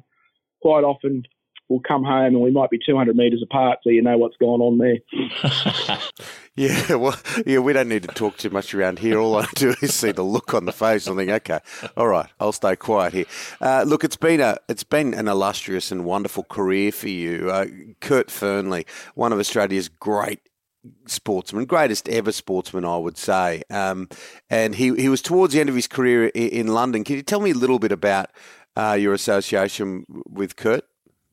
quite 0.61 0.83
often 0.83 1.23
we'll 1.71 1.79
come 1.79 2.03
home 2.03 2.35
and 2.35 2.41
we 2.41 2.51
might 2.51 2.69
be 2.69 2.79
200 2.85 3.15
metres 3.15 3.41
apart, 3.41 3.79
so 3.83 3.89
you 3.89 4.01
know 4.01 4.17
what's 4.17 4.37
going 4.37 4.61
on 4.61 4.77
there. 4.77 5.97
Yeah, 6.53 6.95
well, 6.95 7.17
yeah, 7.45 7.59
we 7.59 7.71
don't 7.71 7.87
need 7.87 8.03
to 8.03 8.09
talk 8.09 8.35
too 8.35 8.49
much 8.49 8.73
around 8.75 8.99
here. 8.99 9.17
All 9.17 9.37
I 9.37 9.47
do 9.55 9.73
is 9.81 9.95
see 9.95 10.11
the 10.11 10.21
look 10.21 10.53
on 10.53 10.65
the 10.65 10.73
face 10.73 11.07
and 11.07 11.15
think, 11.15 11.31
okay, 11.31 11.61
all 11.95 12.09
right, 12.09 12.29
I'll 12.41 12.51
stay 12.51 12.75
quiet 12.75 13.13
here. 13.13 13.25
Uh, 13.61 13.85
look, 13.87 14.03
it's 14.03 14.17
been 14.17 14.41
a, 14.41 14.57
it's 14.67 14.83
been 14.83 15.13
an 15.13 15.29
illustrious 15.29 15.93
and 15.93 16.03
wonderful 16.03 16.43
career 16.43 16.91
for 16.91 17.07
you, 17.07 17.49
uh, 17.49 17.67
Kurt 18.01 18.27
Fearnley, 18.27 18.85
one 19.15 19.31
of 19.31 19.39
Australia's 19.39 19.87
great 19.87 20.41
sportsman, 21.05 21.65
greatest 21.65 22.09
ever 22.09 22.33
sportsman, 22.33 22.83
I 22.83 22.97
would 22.97 23.17
say. 23.17 23.63
Um, 23.69 24.09
and 24.49 24.75
he 24.75 24.93
he 24.95 25.07
was 25.07 25.21
towards 25.21 25.53
the 25.53 25.61
end 25.61 25.69
of 25.69 25.75
his 25.75 25.87
career 25.87 26.27
in, 26.27 26.49
in 26.49 26.67
London. 26.67 27.05
Can 27.05 27.15
you 27.15 27.23
tell 27.23 27.39
me 27.39 27.51
a 27.51 27.55
little 27.55 27.79
bit 27.79 27.93
about 27.93 28.29
uh, 28.75 28.97
your 28.99 29.13
association 29.13 30.05
with 30.27 30.57
Kurt? 30.57 30.83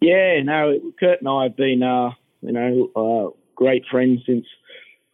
Yeah, 0.00 0.42
no, 0.42 0.78
Kurt 0.98 1.20
and 1.20 1.28
I 1.28 1.44
have 1.44 1.56
been, 1.56 1.82
uh, 1.82 2.10
you 2.42 2.52
know, 2.52 2.90
uh, 2.94 3.36
great 3.56 3.84
friends 3.90 4.20
since 4.26 4.46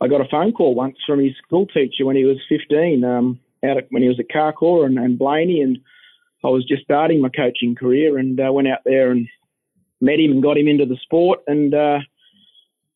I 0.01 0.09
got 0.09 0.21
a 0.21 0.29
phone 0.31 0.53
call 0.53 0.75
once 0.75 0.97
from 1.07 1.21
his 1.21 1.33
school 1.47 1.67
teacher 1.67 2.05
when 2.05 2.17
he 2.17 2.25
was 2.25 2.37
15, 2.49 3.03
um, 3.05 3.41
out 3.65 3.79
at, 3.79 3.87
when 3.91 4.03
he 4.03 4.09
was 4.09 4.21
at 4.21 4.29
Carcoar 4.29 4.85
and, 4.85 4.99
and 4.99 5.19
Blayney, 5.19 5.63
and 5.63 5.79
I 6.45 6.49
was 6.49 6.67
just 6.67 6.83
starting 6.85 7.23
my 7.23 7.31
coaching 7.31 7.75
career, 7.75 8.19
and 8.19 8.39
uh, 8.39 8.53
went 8.53 8.69
out 8.69 8.81
there 8.85 9.11
and 9.11 9.27
met 10.01 10.21
him 10.21 10.33
and 10.33 10.43
got 10.43 10.59
him 10.59 10.69
into 10.69 10.85
the 10.85 10.99
sport, 11.03 11.41
and 11.47 11.73
uh, 11.73 12.01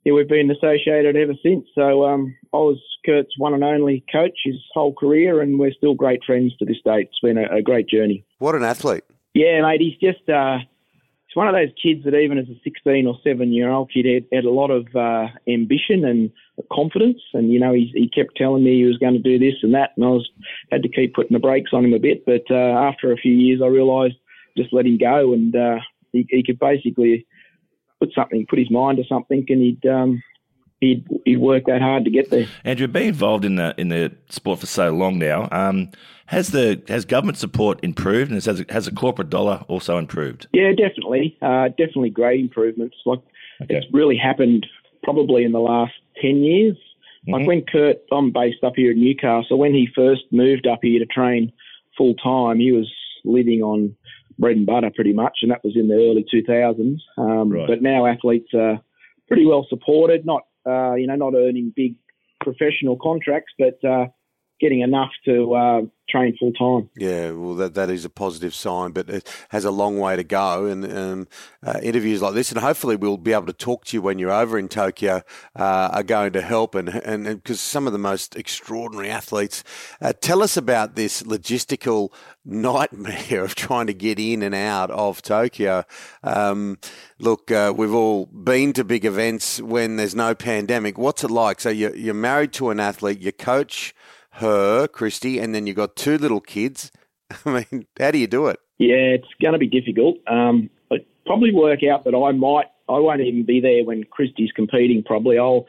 yeah, 0.05 0.13
we've 0.13 0.29
been 0.29 0.51
associated 0.51 1.17
ever 1.17 1.35
since. 1.43 1.67
So 1.75 2.05
um, 2.05 2.37
I 2.53 2.59
was 2.59 2.79
Kurt's 3.07 3.39
one 3.39 3.55
and 3.55 3.65
only 3.65 4.05
coach 4.13 4.39
his 4.45 4.57
whole 4.75 4.93
career, 4.93 5.41
and 5.41 5.59
we're 5.59 5.73
still 5.73 5.95
great 5.95 6.21
friends 6.25 6.55
to 6.59 6.67
this 6.67 6.83
day. 6.85 7.01
It's 7.03 7.21
been 7.23 7.39
a, 7.39 7.57
a 7.57 7.63
great 7.63 7.89
journey. 7.89 8.27
What 8.39 8.55
an 8.55 8.65
athlete! 8.65 9.05
Yeah, 9.33 9.63
mate, 9.63 9.81
he's 9.81 9.97
just. 9.99 10.29
Uh, 10.29 10.59
one 11.39 11.47
of 11.47 11.55
those 11.55 11.71
kids 11.81 12.05
that 12.05 12.17
even 12.17 12.37
as 12.37 12.49
a 12.49 12.61
16 12.65 13.07
or 13.07 13.17
7 13.23 13.53
year 13.53 13.71
old 13.71 13.93
kid 13.93 14.07
had, 14.07 14.25
had 14.33 14.45
a 14.45 14.51
lot 14.51 14.73
of 14.73 14.89
uh, 14.97 15.29
ambition 15.47 16.05
and 16.05 16.33
confidence 16.73 17.21
and 17.33 17.53
you 17.53 17.61
know 17.61 17.73
he, 17.73 17.93
he 17.95 18.09
kept 18.09 18.37
telling 18.37 18.65
me 18.65 18.75
he 18.75 18.85
was 18.85 18.99
going 18.99 19.13
to 19.13 19.21
do 19.21 19.39
this 19.39 19.55
and 19.63 19.73
that 19.73 19.93
and 19.95 20.05
I 20.05 20.09
was 20.09 20.29
had 20.73 20.83
to 20.83 20.89
keep 20.89 21.15
putting 21.15 21.35
the 21.35 21.39
brakes 21.39 21.71
on 21.73 21.85
him 21.85 21.95
a 21.95 22.01
bit. 22.01 22.27
But 22.27 22.43
uh, 22.51 22.75
after 22.91 23.13
a 23.13 23.17
few 23.17 23.33
years 23.33 23.63
I 23.63 23.69
realised 23.69 24.17
just 24.57 24.73
let 24.73 24.85
him 24.85 24.99
go 24.99 25.33
and 25.33 25.55
uh, 25.55 25.79
he, 26.11 26.27
he 26.29 26.43
could 26.43 26.59
basically 26.59 27.25
put 28.01 28.13
something 28.17 28.45
put 28.51 28.59
his 28.59 28.73
mind 28.73 28.99
to 28.99 29.05
something 29.05 29.47
and 29.49 29.63
he'd 29.63 29.87
um, 29.87 30.21
he'd, 30.81 31.07
he'd 31.25 31.39
work 31.39 31.65
that 31.67 31.81
hard 31.81 32.05
to 32.05 32.11
get 32.11 32.31
there. 32.31 32.47
Andrew, 32.65 32.87
being 32.87 33.09
involved 33.09 33.45
in 33.45 33.57
the 33.57 33.75
in 33.79 33.89
the 33.89 34.13
sport 34.29 34.61
for 34.61 34.67
so 34.67 34.91
long 34.91 35.19
now, 35.19 35.49
um, 35.51 35.91
has 36.27 36.49
the 36.51 36.83
has 36.89 37.05
government 37.05 37.39
support 37.39 37.81
improved, 37.83 38.31
and 38.31 38.43
has 38.43 38.65
has 38.69 38.85
the 38.87 38.93
corporate 38.93 39.31
dollar 39.31 39.65
also 39.69 39.99
improved? 39.99 40.47
Yeah, 40.53 40.71
definitely, 40.71 41.37
uh, 41.43 41.69
definitely 41.69 42.11
great 42.11 42.41
improvements. 42.41 42.97
Like 43.05 43.21
okay. 43.63 43.77
it's 43.77 43.87
really 43.93 44.17
happened 44.17 44.67
probably 45.03 45.45
in 45.45 45.53
the 45.53 45.61
last 45.61 45.95
ten 46.21 46.43
years. 46.43 46.77
Mm-hmm. 46.77 47.33
Like 47.33 47.47
when 47.47 47.65
Kurt, 47.71 47.97
I'm 48.13 48.33
based 48.33 48.63
up 48.63 48.75
here 48.77 48.93
in 48.93 49.01
Newcastle. 49.01 49.59
When 49.59 49.75
he 49.75 49.89
first 49.95 50.23
moved 50.31 50.67
up 50.67 50.81
here 50.83 50.99
to 50.99 51.07
train 51.07 51.53
full 51.97 52.15
time, 52.15 52.59
he 52.59 52.73
was 52.73 52.91
living 53.25 53.63
on 53.63 53.95
bread 54.39 54.57
and 54.57 54.67
butter 54.67 54.91
pretty 54.95 55.13
much, 55.13 55.39
and 55.43 55.51
that 55.51 55.65
was 55.65 55.75
in 55.77 55.89
the 55.89 55.95
early 55.95 56.25
2000s. 56.33 56.99
Um, 57.17 57.51
right. 57.51 57.67
But 57.67 57.83
now 57.83 58.07
athletes 58.07 58.49
are 58.55 58.81
pretty 59.27 59.45
well 59.45 59.67
supported, 59.69 60.25
not 60.25 60.43
you 60.95 61.07
know, 61.07 61.17
not 61.17 61.35
earning 61.35 61.73
big 61.75 61.97
professional 62.41 62.97
contracts, 62.97 63.53
but 63.59 63.83
uh, 63.89 64.07
getting 64.61 64.81
enough 64.81 65.11
to 65.25 65.55
uh, 65.55 65.81
train 66.09 66.37
full 66.39 66.53
time. 66.53 66.91
Yeah, 66.97 67.33
well, 67.33 67.55
that 67.55 67.75
that 67.75 67.91
is 67.91 68.05
a 68.05 68.11
positive 68.11 68.55
sign, 68.55 68.93
but 68.93 69.09
it 69.09 69.47
has 69.51 69.65
a 69.65 69.71
long 69.71 69.99
way 69.99 70.17
to 70.17 70.25
go. 70.25 70.67
And 70.67 70.91
um, 70.91 71.29
uh, 71.63 71.79
interviews 71.83 72.23
like 72.23 72.35
this, 72.35 72.51
and 72.51 72.61
hopefully 72.61 72.97
we'll 72.97 73.17
be 73.17 73.33
able 73.33 73.47
to 73.47 73.53
talk 73.53 73.85
to 73.87 73.97
you 73.97 74.03
when 74.03 74.19
you're 74.19 74.33
over 74.33 74.59
in 74.59 74.69
Tokyo, 74.69 75.23
uh, 75.57 75.91
are 75.93 76.03
going 76.03 76.33
to 76.33 76.43
help. 76.43 76.75
And 76.75 76.89
and 76.89 77.25
because 77.25 77.61
some 77.61 77.87
of 77.87 77.93
the 77.93 77.99
most 77.99 78.37
extraordinary 78.37 79.11
athletes, 79.11 79.63
uh, 80.01 80.13
tell 80.21 80.43
us 80.43 80.57
about 80.57 80.97
this 80.97 81.23
logistical 81.23 82.13
nightmare 82.45 83.45
of 83.45 83.55
trying 83.55 83.87
to 83.87 83.95
get 83.95 84.19
in 84.19 84.43
and 84.43 84.55
out 84.55 84.91
of 84.91 85.23
Tokyo. 85.23 85.85
Um, 86.23 86.79
look, 87.19 87.51
uh, 87.51 87.73
we've 87.77 87.95
all 87.95 88.27
been 88.27 88.73
to 88.75 88.85
big 88.85 89.05
events 89.05 89.61
when 89.61 89.97
there's 89.97 90.15
no 90.15 90.35
pandemic. 90.35 90.99
What's 90.99 91.25
it 91.25 91.31
like? 91.31 91.61
So 91.61 91.69
you're, 91.69 91.95
you're 91.95 92.15
married 92.15 92.53
to 92.55 92.71
an 92.71 92.81
athlete, 92.81 93.21
you 93.21 93.33
coach 93.33 93.95
her, 94.39 94.87
Christie, 94.89 95.39
and 95.39 95.55
then 95.55 95.67
you've 95.67 95.77
got 95.77 95.97
two 95.97 96.19
little 96.19 96.41
kids. 96.41 96.91
I 97.45 97.65
mean, 97.71 97.87
how 97.99 98.11
do 98.11 98.19
you 98.19 98.27
do 98.27 98.47
it? 98.47 98.59
Yeah, 98.79 99.17
it's 99.17 99.29
going 99.41 99.53
to 99.53 99.59
be 99.59 99.67
difficult. 99.67 100.17
Um, 100.27 100.71
it 100.91 101.07
probably 101.27 101.53
work 101.53 101.81
out 101.85 102.05
that 102.05 102.15
I 102.15 102.33
might, 102.33 102.67
I 102.89 102.99
won't 102.99 103.21
even 103.21 103.45
be 103.45 103.61
there 103.61 103.85
when 103.85 104.05
Christie's 104.05 104.53
competing. 104.53 105.03
Probably 105.03 105.39
I'll 105.39 105.67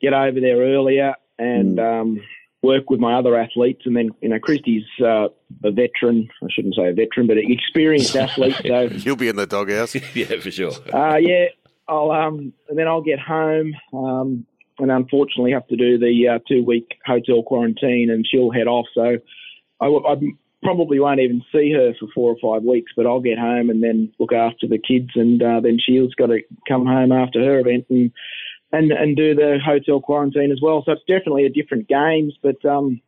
get 0.00 0.12
over 0.12 0.40
there 0.40 0.58
earlier 0.58 1.14
and 1.38 1.78
mm. 1.78 2.00
um, 2.00 2.20
work 2.62 2.90
with 2.90 3.00
my 3.00 3.14
other 3.18 3.38
athletes. 3.38 3.82
And 3.84 3.96
then, 3.96 4.10
you 4.20 4.28
know, 4.28 4.38
Christy's 4.38 4.84
uh, 5.00 5.28
a 5.62 5.70
veteran. 5.70 6.28
I 6.42 6.46
shouldn't 6.50 6.74
say 6.74 6.88
a 6.88 6.94
veteran, 6.94 7.26
but 7.26 7.36
an 7.36 7.50
experienced 7.50 8.16
athlete. 8.24 8.56
So 8.66 8.82
you'll 8.82 9.16
be 9.16 9.28
in 9.28 9.36
the 9.36 9.46
doghouse. 9.46 9.94
yeah, 10.14 10.26
for 10.40 10.50
sure. 10.50 10.72
Uh, 10.92 11.16
yeah, 11.16 11.46
I'll 11.88 12.10
um, 12.10 12.52
and 12.68 12.78
then 12.78 12.88
I'll 12.88 13.02
get 13.02 13.18
home. 13.18 13.74
Um, 13.92 14.46
and 14.78 14.90
unfortunately 14.90 15.52
have 15.52 15.66
to 15.68 15.76
do 15.76 15.98
the 15.98 16.28
uh, 16.28 16.38
two 16.48 16.64
week 16.64 16.98
hotel 17.04 17.42
quarantine, 17.42 18.10
and 18.10 18.26
she'll 18.28 18.50
head 18.50 18.66
off. 18.66 18.86
So 18.94 19.18
I, 19.80 19.86
I, 19.86 20.16
probably 20.62 20.98
won't 20.98 21.20
even 21.20 21.44
see 21.52 21.70
her 21.72 21.92
for 22.00 22.08
four 22.14 22.34
or 22.34 22.36
five 22.40 22.64
weeks, 22.66 22.90
but 22.96 23.06
I'll 23.06 23.20
get 23.20 23.38
home 23.38 23.68
and 23.68 23.82
then 23.82 24.10
look 24.18 24.32
after 24.32 24.66
the 24.66 24.78
kids, 24.78 25.10
and 25.14 25.42
uh, 25.42 25.60
then 25.60 25.78
she's 25.78 26.14
got 26.14 26.26
to 26.26 26.40
come 26.66 26.86
home 26.86 27.12
after 27.12 27.44
her 27.44 27.60
event 27.60 27.86
and 27.90 28.10
and 28.72 28.90
and 28.90 29.16
do 29.16 29.34
the 29.34 29.58
hotel 29.64 30.00
quarantine 30.00 30.50
as 30.50 30.60
well. 30.60 30.82
So 30.84 30.92
it's 30.92 31.02
definitely 31.06 31.44
a 31.44 31.50
different 31.50 31.86
games, 31.86 32.34
but 32.42 32.64
um, 32.64 33.00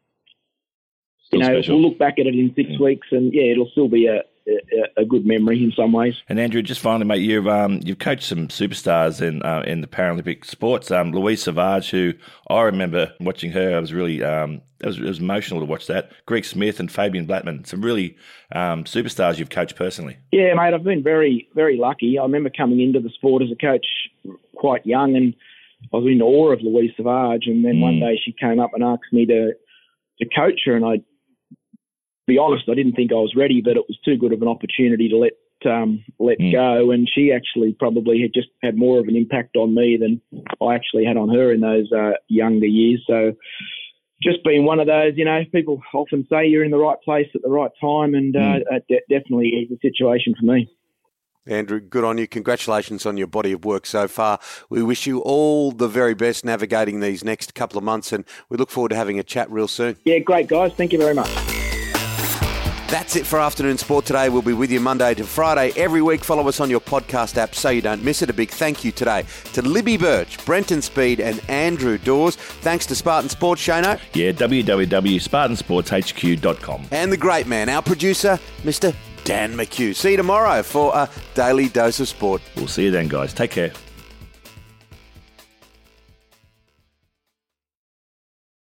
you 1.33 1.40
know, 1.40 1.61
special. 1.61 1.81
we'll 1.81 1.90
look 1.90 1.98
back 1.98 2.18
at 2.18 2.26
it 2.26 2.35
in 2.35 2.52
six 2.55 2.70
yeah. 2.70 2.79
weeks, 2.79 3.09
and 3.11 3.33
yeah, 3.33 3.52
it'll 3.52 3.70
still 3.70 3.88
be 3.88 4.07
a, 4.07 4.22
a, 4.46 5.02
a, 5.02 5.04
good 5.04 5.26
memory 5.26 5.62
in 5.62 5.72
some 5.76 5.92
ways. 5.92 6.14
And 6.28 6.38
Andrew, 6.38 6.62
just 6.62 6.80
finally, 6.80 7.04
mate, 7.04 7.22
you've 7.22 7.48
um, 7.48 7.80
you've 7.85 7.98
coached 7.98 8.24
some 8.24 8.48
superstars 8.48 9.20
in 9.20 9.42
uh, 9.42 9.62
in 9.66 9.80
the 9.80 9.87
Paralympic 9.87 10.44
sports. 10.44 10.90
Um, 10.90 11.12
Louise 11.12 11.42
Savage, 11.42 11.90
who 11.90 12.14
I 12.48 12.62
remember 12.62 13.12
watching 13.20 13.52
her, 13.52 13.76
I 13.76 13.80
was 13.80 13.92
really 13.92 14.22
um, 14.22 14.62
it 14.80 14.87
was, 14.87 14.98
it 14.98 15.04
was 15.04 15.18
emotional 15.18 15.61
to 15.61 15.66
watch 15.66 15.87
that. 15.87 16.11
Greg 16.26 16.44
Smith 16.44 16.80
and 16.80 16.90
Fabian 16.90 17.26
Blattman, 17.26 17.66
some 17.66 17.82
really 17.82 18.16
um, 18.52 18.85
superstars 18.85 19.38
you've 19.38 19.50
coached 19.50 19.76
personally. 19.76 20.16
Yeah, 20.32 20.54
mate, 20.54 20.74
I've 20.74 20.85
been 20.85 21.02
very 21.02 21.48
very 21.54 21.76
lucky. 21.76 22.18
I 22.18 22.22
remember 22.22 22.50
coming 22.50 22.80
into 22.80 23.00
the 23.00 23.11
sport 23.11 23.42
as 23.42 23.50
a 23.50 23.56
coach 23.56 23.87
quite 24.56 24.87
young, 24.87 25.16
and 25.16 25.35
I 25.92 25.96
was 25.96 26.06
in 26.06 26.22
awe 26.22 26.52
of 26.52 26.62
Louise 26.62 26.92
Savage. 26.96 27.44
And 27.46 27.64
then 27.64 27.76
mm. 27.76 27.82
one 27.82 28.00
day 28.00 28.20
she 28.22 28.32
came 28.32 28.61
up 28.61 28.70
and 28.74 28.85
asked 28.85 29.12
me 29.12 29.26
to 29.26 29.52
to 30.18 30.26
coach 30.35 30.61
her, 30.64 30.76
and 30.76 30.85
I 30.85 31.02
be 32.26 32.38
honest, 32.38 32.68
I 32.68 32.74
didn't 32.74 32.94
think 32.94 33.12
I 33.12 33.16
was 33.16 33.34
ready, 33.36 33.60
but 33.62 33.76
it 33.76 33.84
was 33.88 33.98
too 34.04 34.16
good 34.16 34.32
of 34.32 34.42
an 34.42 34.48
opportunity 34.48 35.08
to 35.08 35.16
let 35.16 35.32
um, 35.64 36.04
let 36.18 36.38
mm. 36.38 36.52
go. 36.52 36.90
And 36.90 37.08
she 37.12 37.32
actually 37.32 37.72
probably 37.72 38.20
had 38.20 38.32
just 38.34 38.48
had 38.62 38.76
more 38.76 38.98
of 38.98 39.08
an 39.08 39.16
impact 39.16 39.56
on 39.56 39.74
me 39.74 39.96
than 39.96 40.20
I 40.60 40.74
actually 40.74 41.04
had 41.04 41.16
on 41.16 41.28
her 41.30 41.52
in 41.52 41.60
those 41.60 41.90
uh, 41.92 42.12
younger 42.28 42.66
years. 42.66 43.02
So 43.06 43.32
just 44.22 44.44
being 44.44 44.64
one 44.64 44.80
of 44.80 44.86
those, 44.86 45.14
you 45.16 45.24
know, 45.24 45.42
people 45.52 45.80
often 45.94 46.26
say 46.30 46.46
you're 46.46 46.64
in 46.64 46.70
the 46.70 46.78
right 46.78 47.00
place 47.02 47.28
at 47.34 47.42
the 47.42 47.50
right 47.50 47.70
time, 47.80 48.14
and 48.14 48.34
uh, 48.34 48.38
mm. 48.38 48.62
uh, 48.72 48.78
de- 48.88 49.02
definitely 49.08 49.48
is 49.48 49.68
the 49.68 49.78
situation 49.80 50.34
for 50.38 50.46
me. 50.46 50.70
Andrew, 51.48 51.78
good 51.78 52.02
on 52.02 52.18
you. 52.18 52.26
Congratulations 52.26 53.06
on 53.06 53.16
your 53.16 53.28
body 53.28 53.52
of 53.52 53.64
work 53.64 53.86
so 53.86 54.08
far. 54.08 54.40
We 54.68 54.82
wish 54.82 55.06
you 55.06 55.20
all 55.20 55.70
the 55.70 55.86
very 55.86 56.14
best 56.14 56.44
navigating 56.44 56.98
these 56.98 57.22
next 57.22 57.54
couple 57.54 57.78
of 57.78 57.84
months, 57.84 58.12
and 58.12 58.24
we 58.48 58.56
look 58.56 58.70
forward 58.70 58.88
to 58.88 58.96
having 58.96 59.18
a 59.18 59.22
chat 59.22 59.48
real 59.50 59.68
soon. 59.68 59.96
Yeah, 60.04 60.18
great, 60.18 60.48
guys. 60.48 60.72
Thank 60.74 60.92
you 60.92 60.98
very 60.98 61.14
much. 61.14 61.56
That's 62.88 63.16
it 63.16 63.27
for 63.27 63.40
Afternoon 63.40 63.79
Sport 63.79 64.05
today. 64.05 64.29
We'll 64.29 64.42
be 64.42 64.53
with 64.53 64.70
you 64.70 64.79
Monday 64.79 65.12
to 65.14 65.25
Friday 65.25 65.72
every 65.77 66.03
week. 66.03 66.22
Follow 66.22 66.46
us 66.46 66.61
on 66.61 66.70
your 66.70 66.79
podcast 66.79 67.37
app 67.37 67.53
so 67.57 67.70
you 67.70 67.83
don't 67.83 68.05
miss 68.05 68.22
it. 68.22 68.31
A 68.31 68.33
big 68.33 68.49
thank 68.49 68.85
you 68.85 68.92
today 68.92 69.25
to 69.55 69.62
Libby 69.62 69.96
Birch, 69.96 70.38
Brenton 70.46 70.81
Speed, 70.81 71.18
and 71.20 71.40
Andrew 71.51 71.99
Dawes. 71.99 72.37
Thanks 72.37 72.87
to 72.87 72.94
Spartan 72.94 73.29
Sports, 73.29 73.61
Shano. 73.61 73.99
Yeah, 74.14 74.31
www.spartansportshq.com. 74.31 76.87
And 76.92 77.11
the 77.11 77.16
great 77.16 77.49
man, 77.49 77.68
our 77.68 77.83
producer, 77.83 78.38
Mr. 78.62 78.94
Dan 79.25 79.55
McHugh. 79.55 79.92
See 79.92 80.12
you 80.12 80.16
tomorrow 80.16 80.62
for 80.62 80.92
a 80.94 81.11
daily 81.35 81.68
dose 81.68 81.99
of 81.99 82.07
sport. 82.07 82.40
We'll 82.55 82.68
see 82.68 82.85
you 82.85 82.92
then, 82.92 83.09
guys. 83.09 83.35
Take 83.35 83.51
care. 83.51 83.72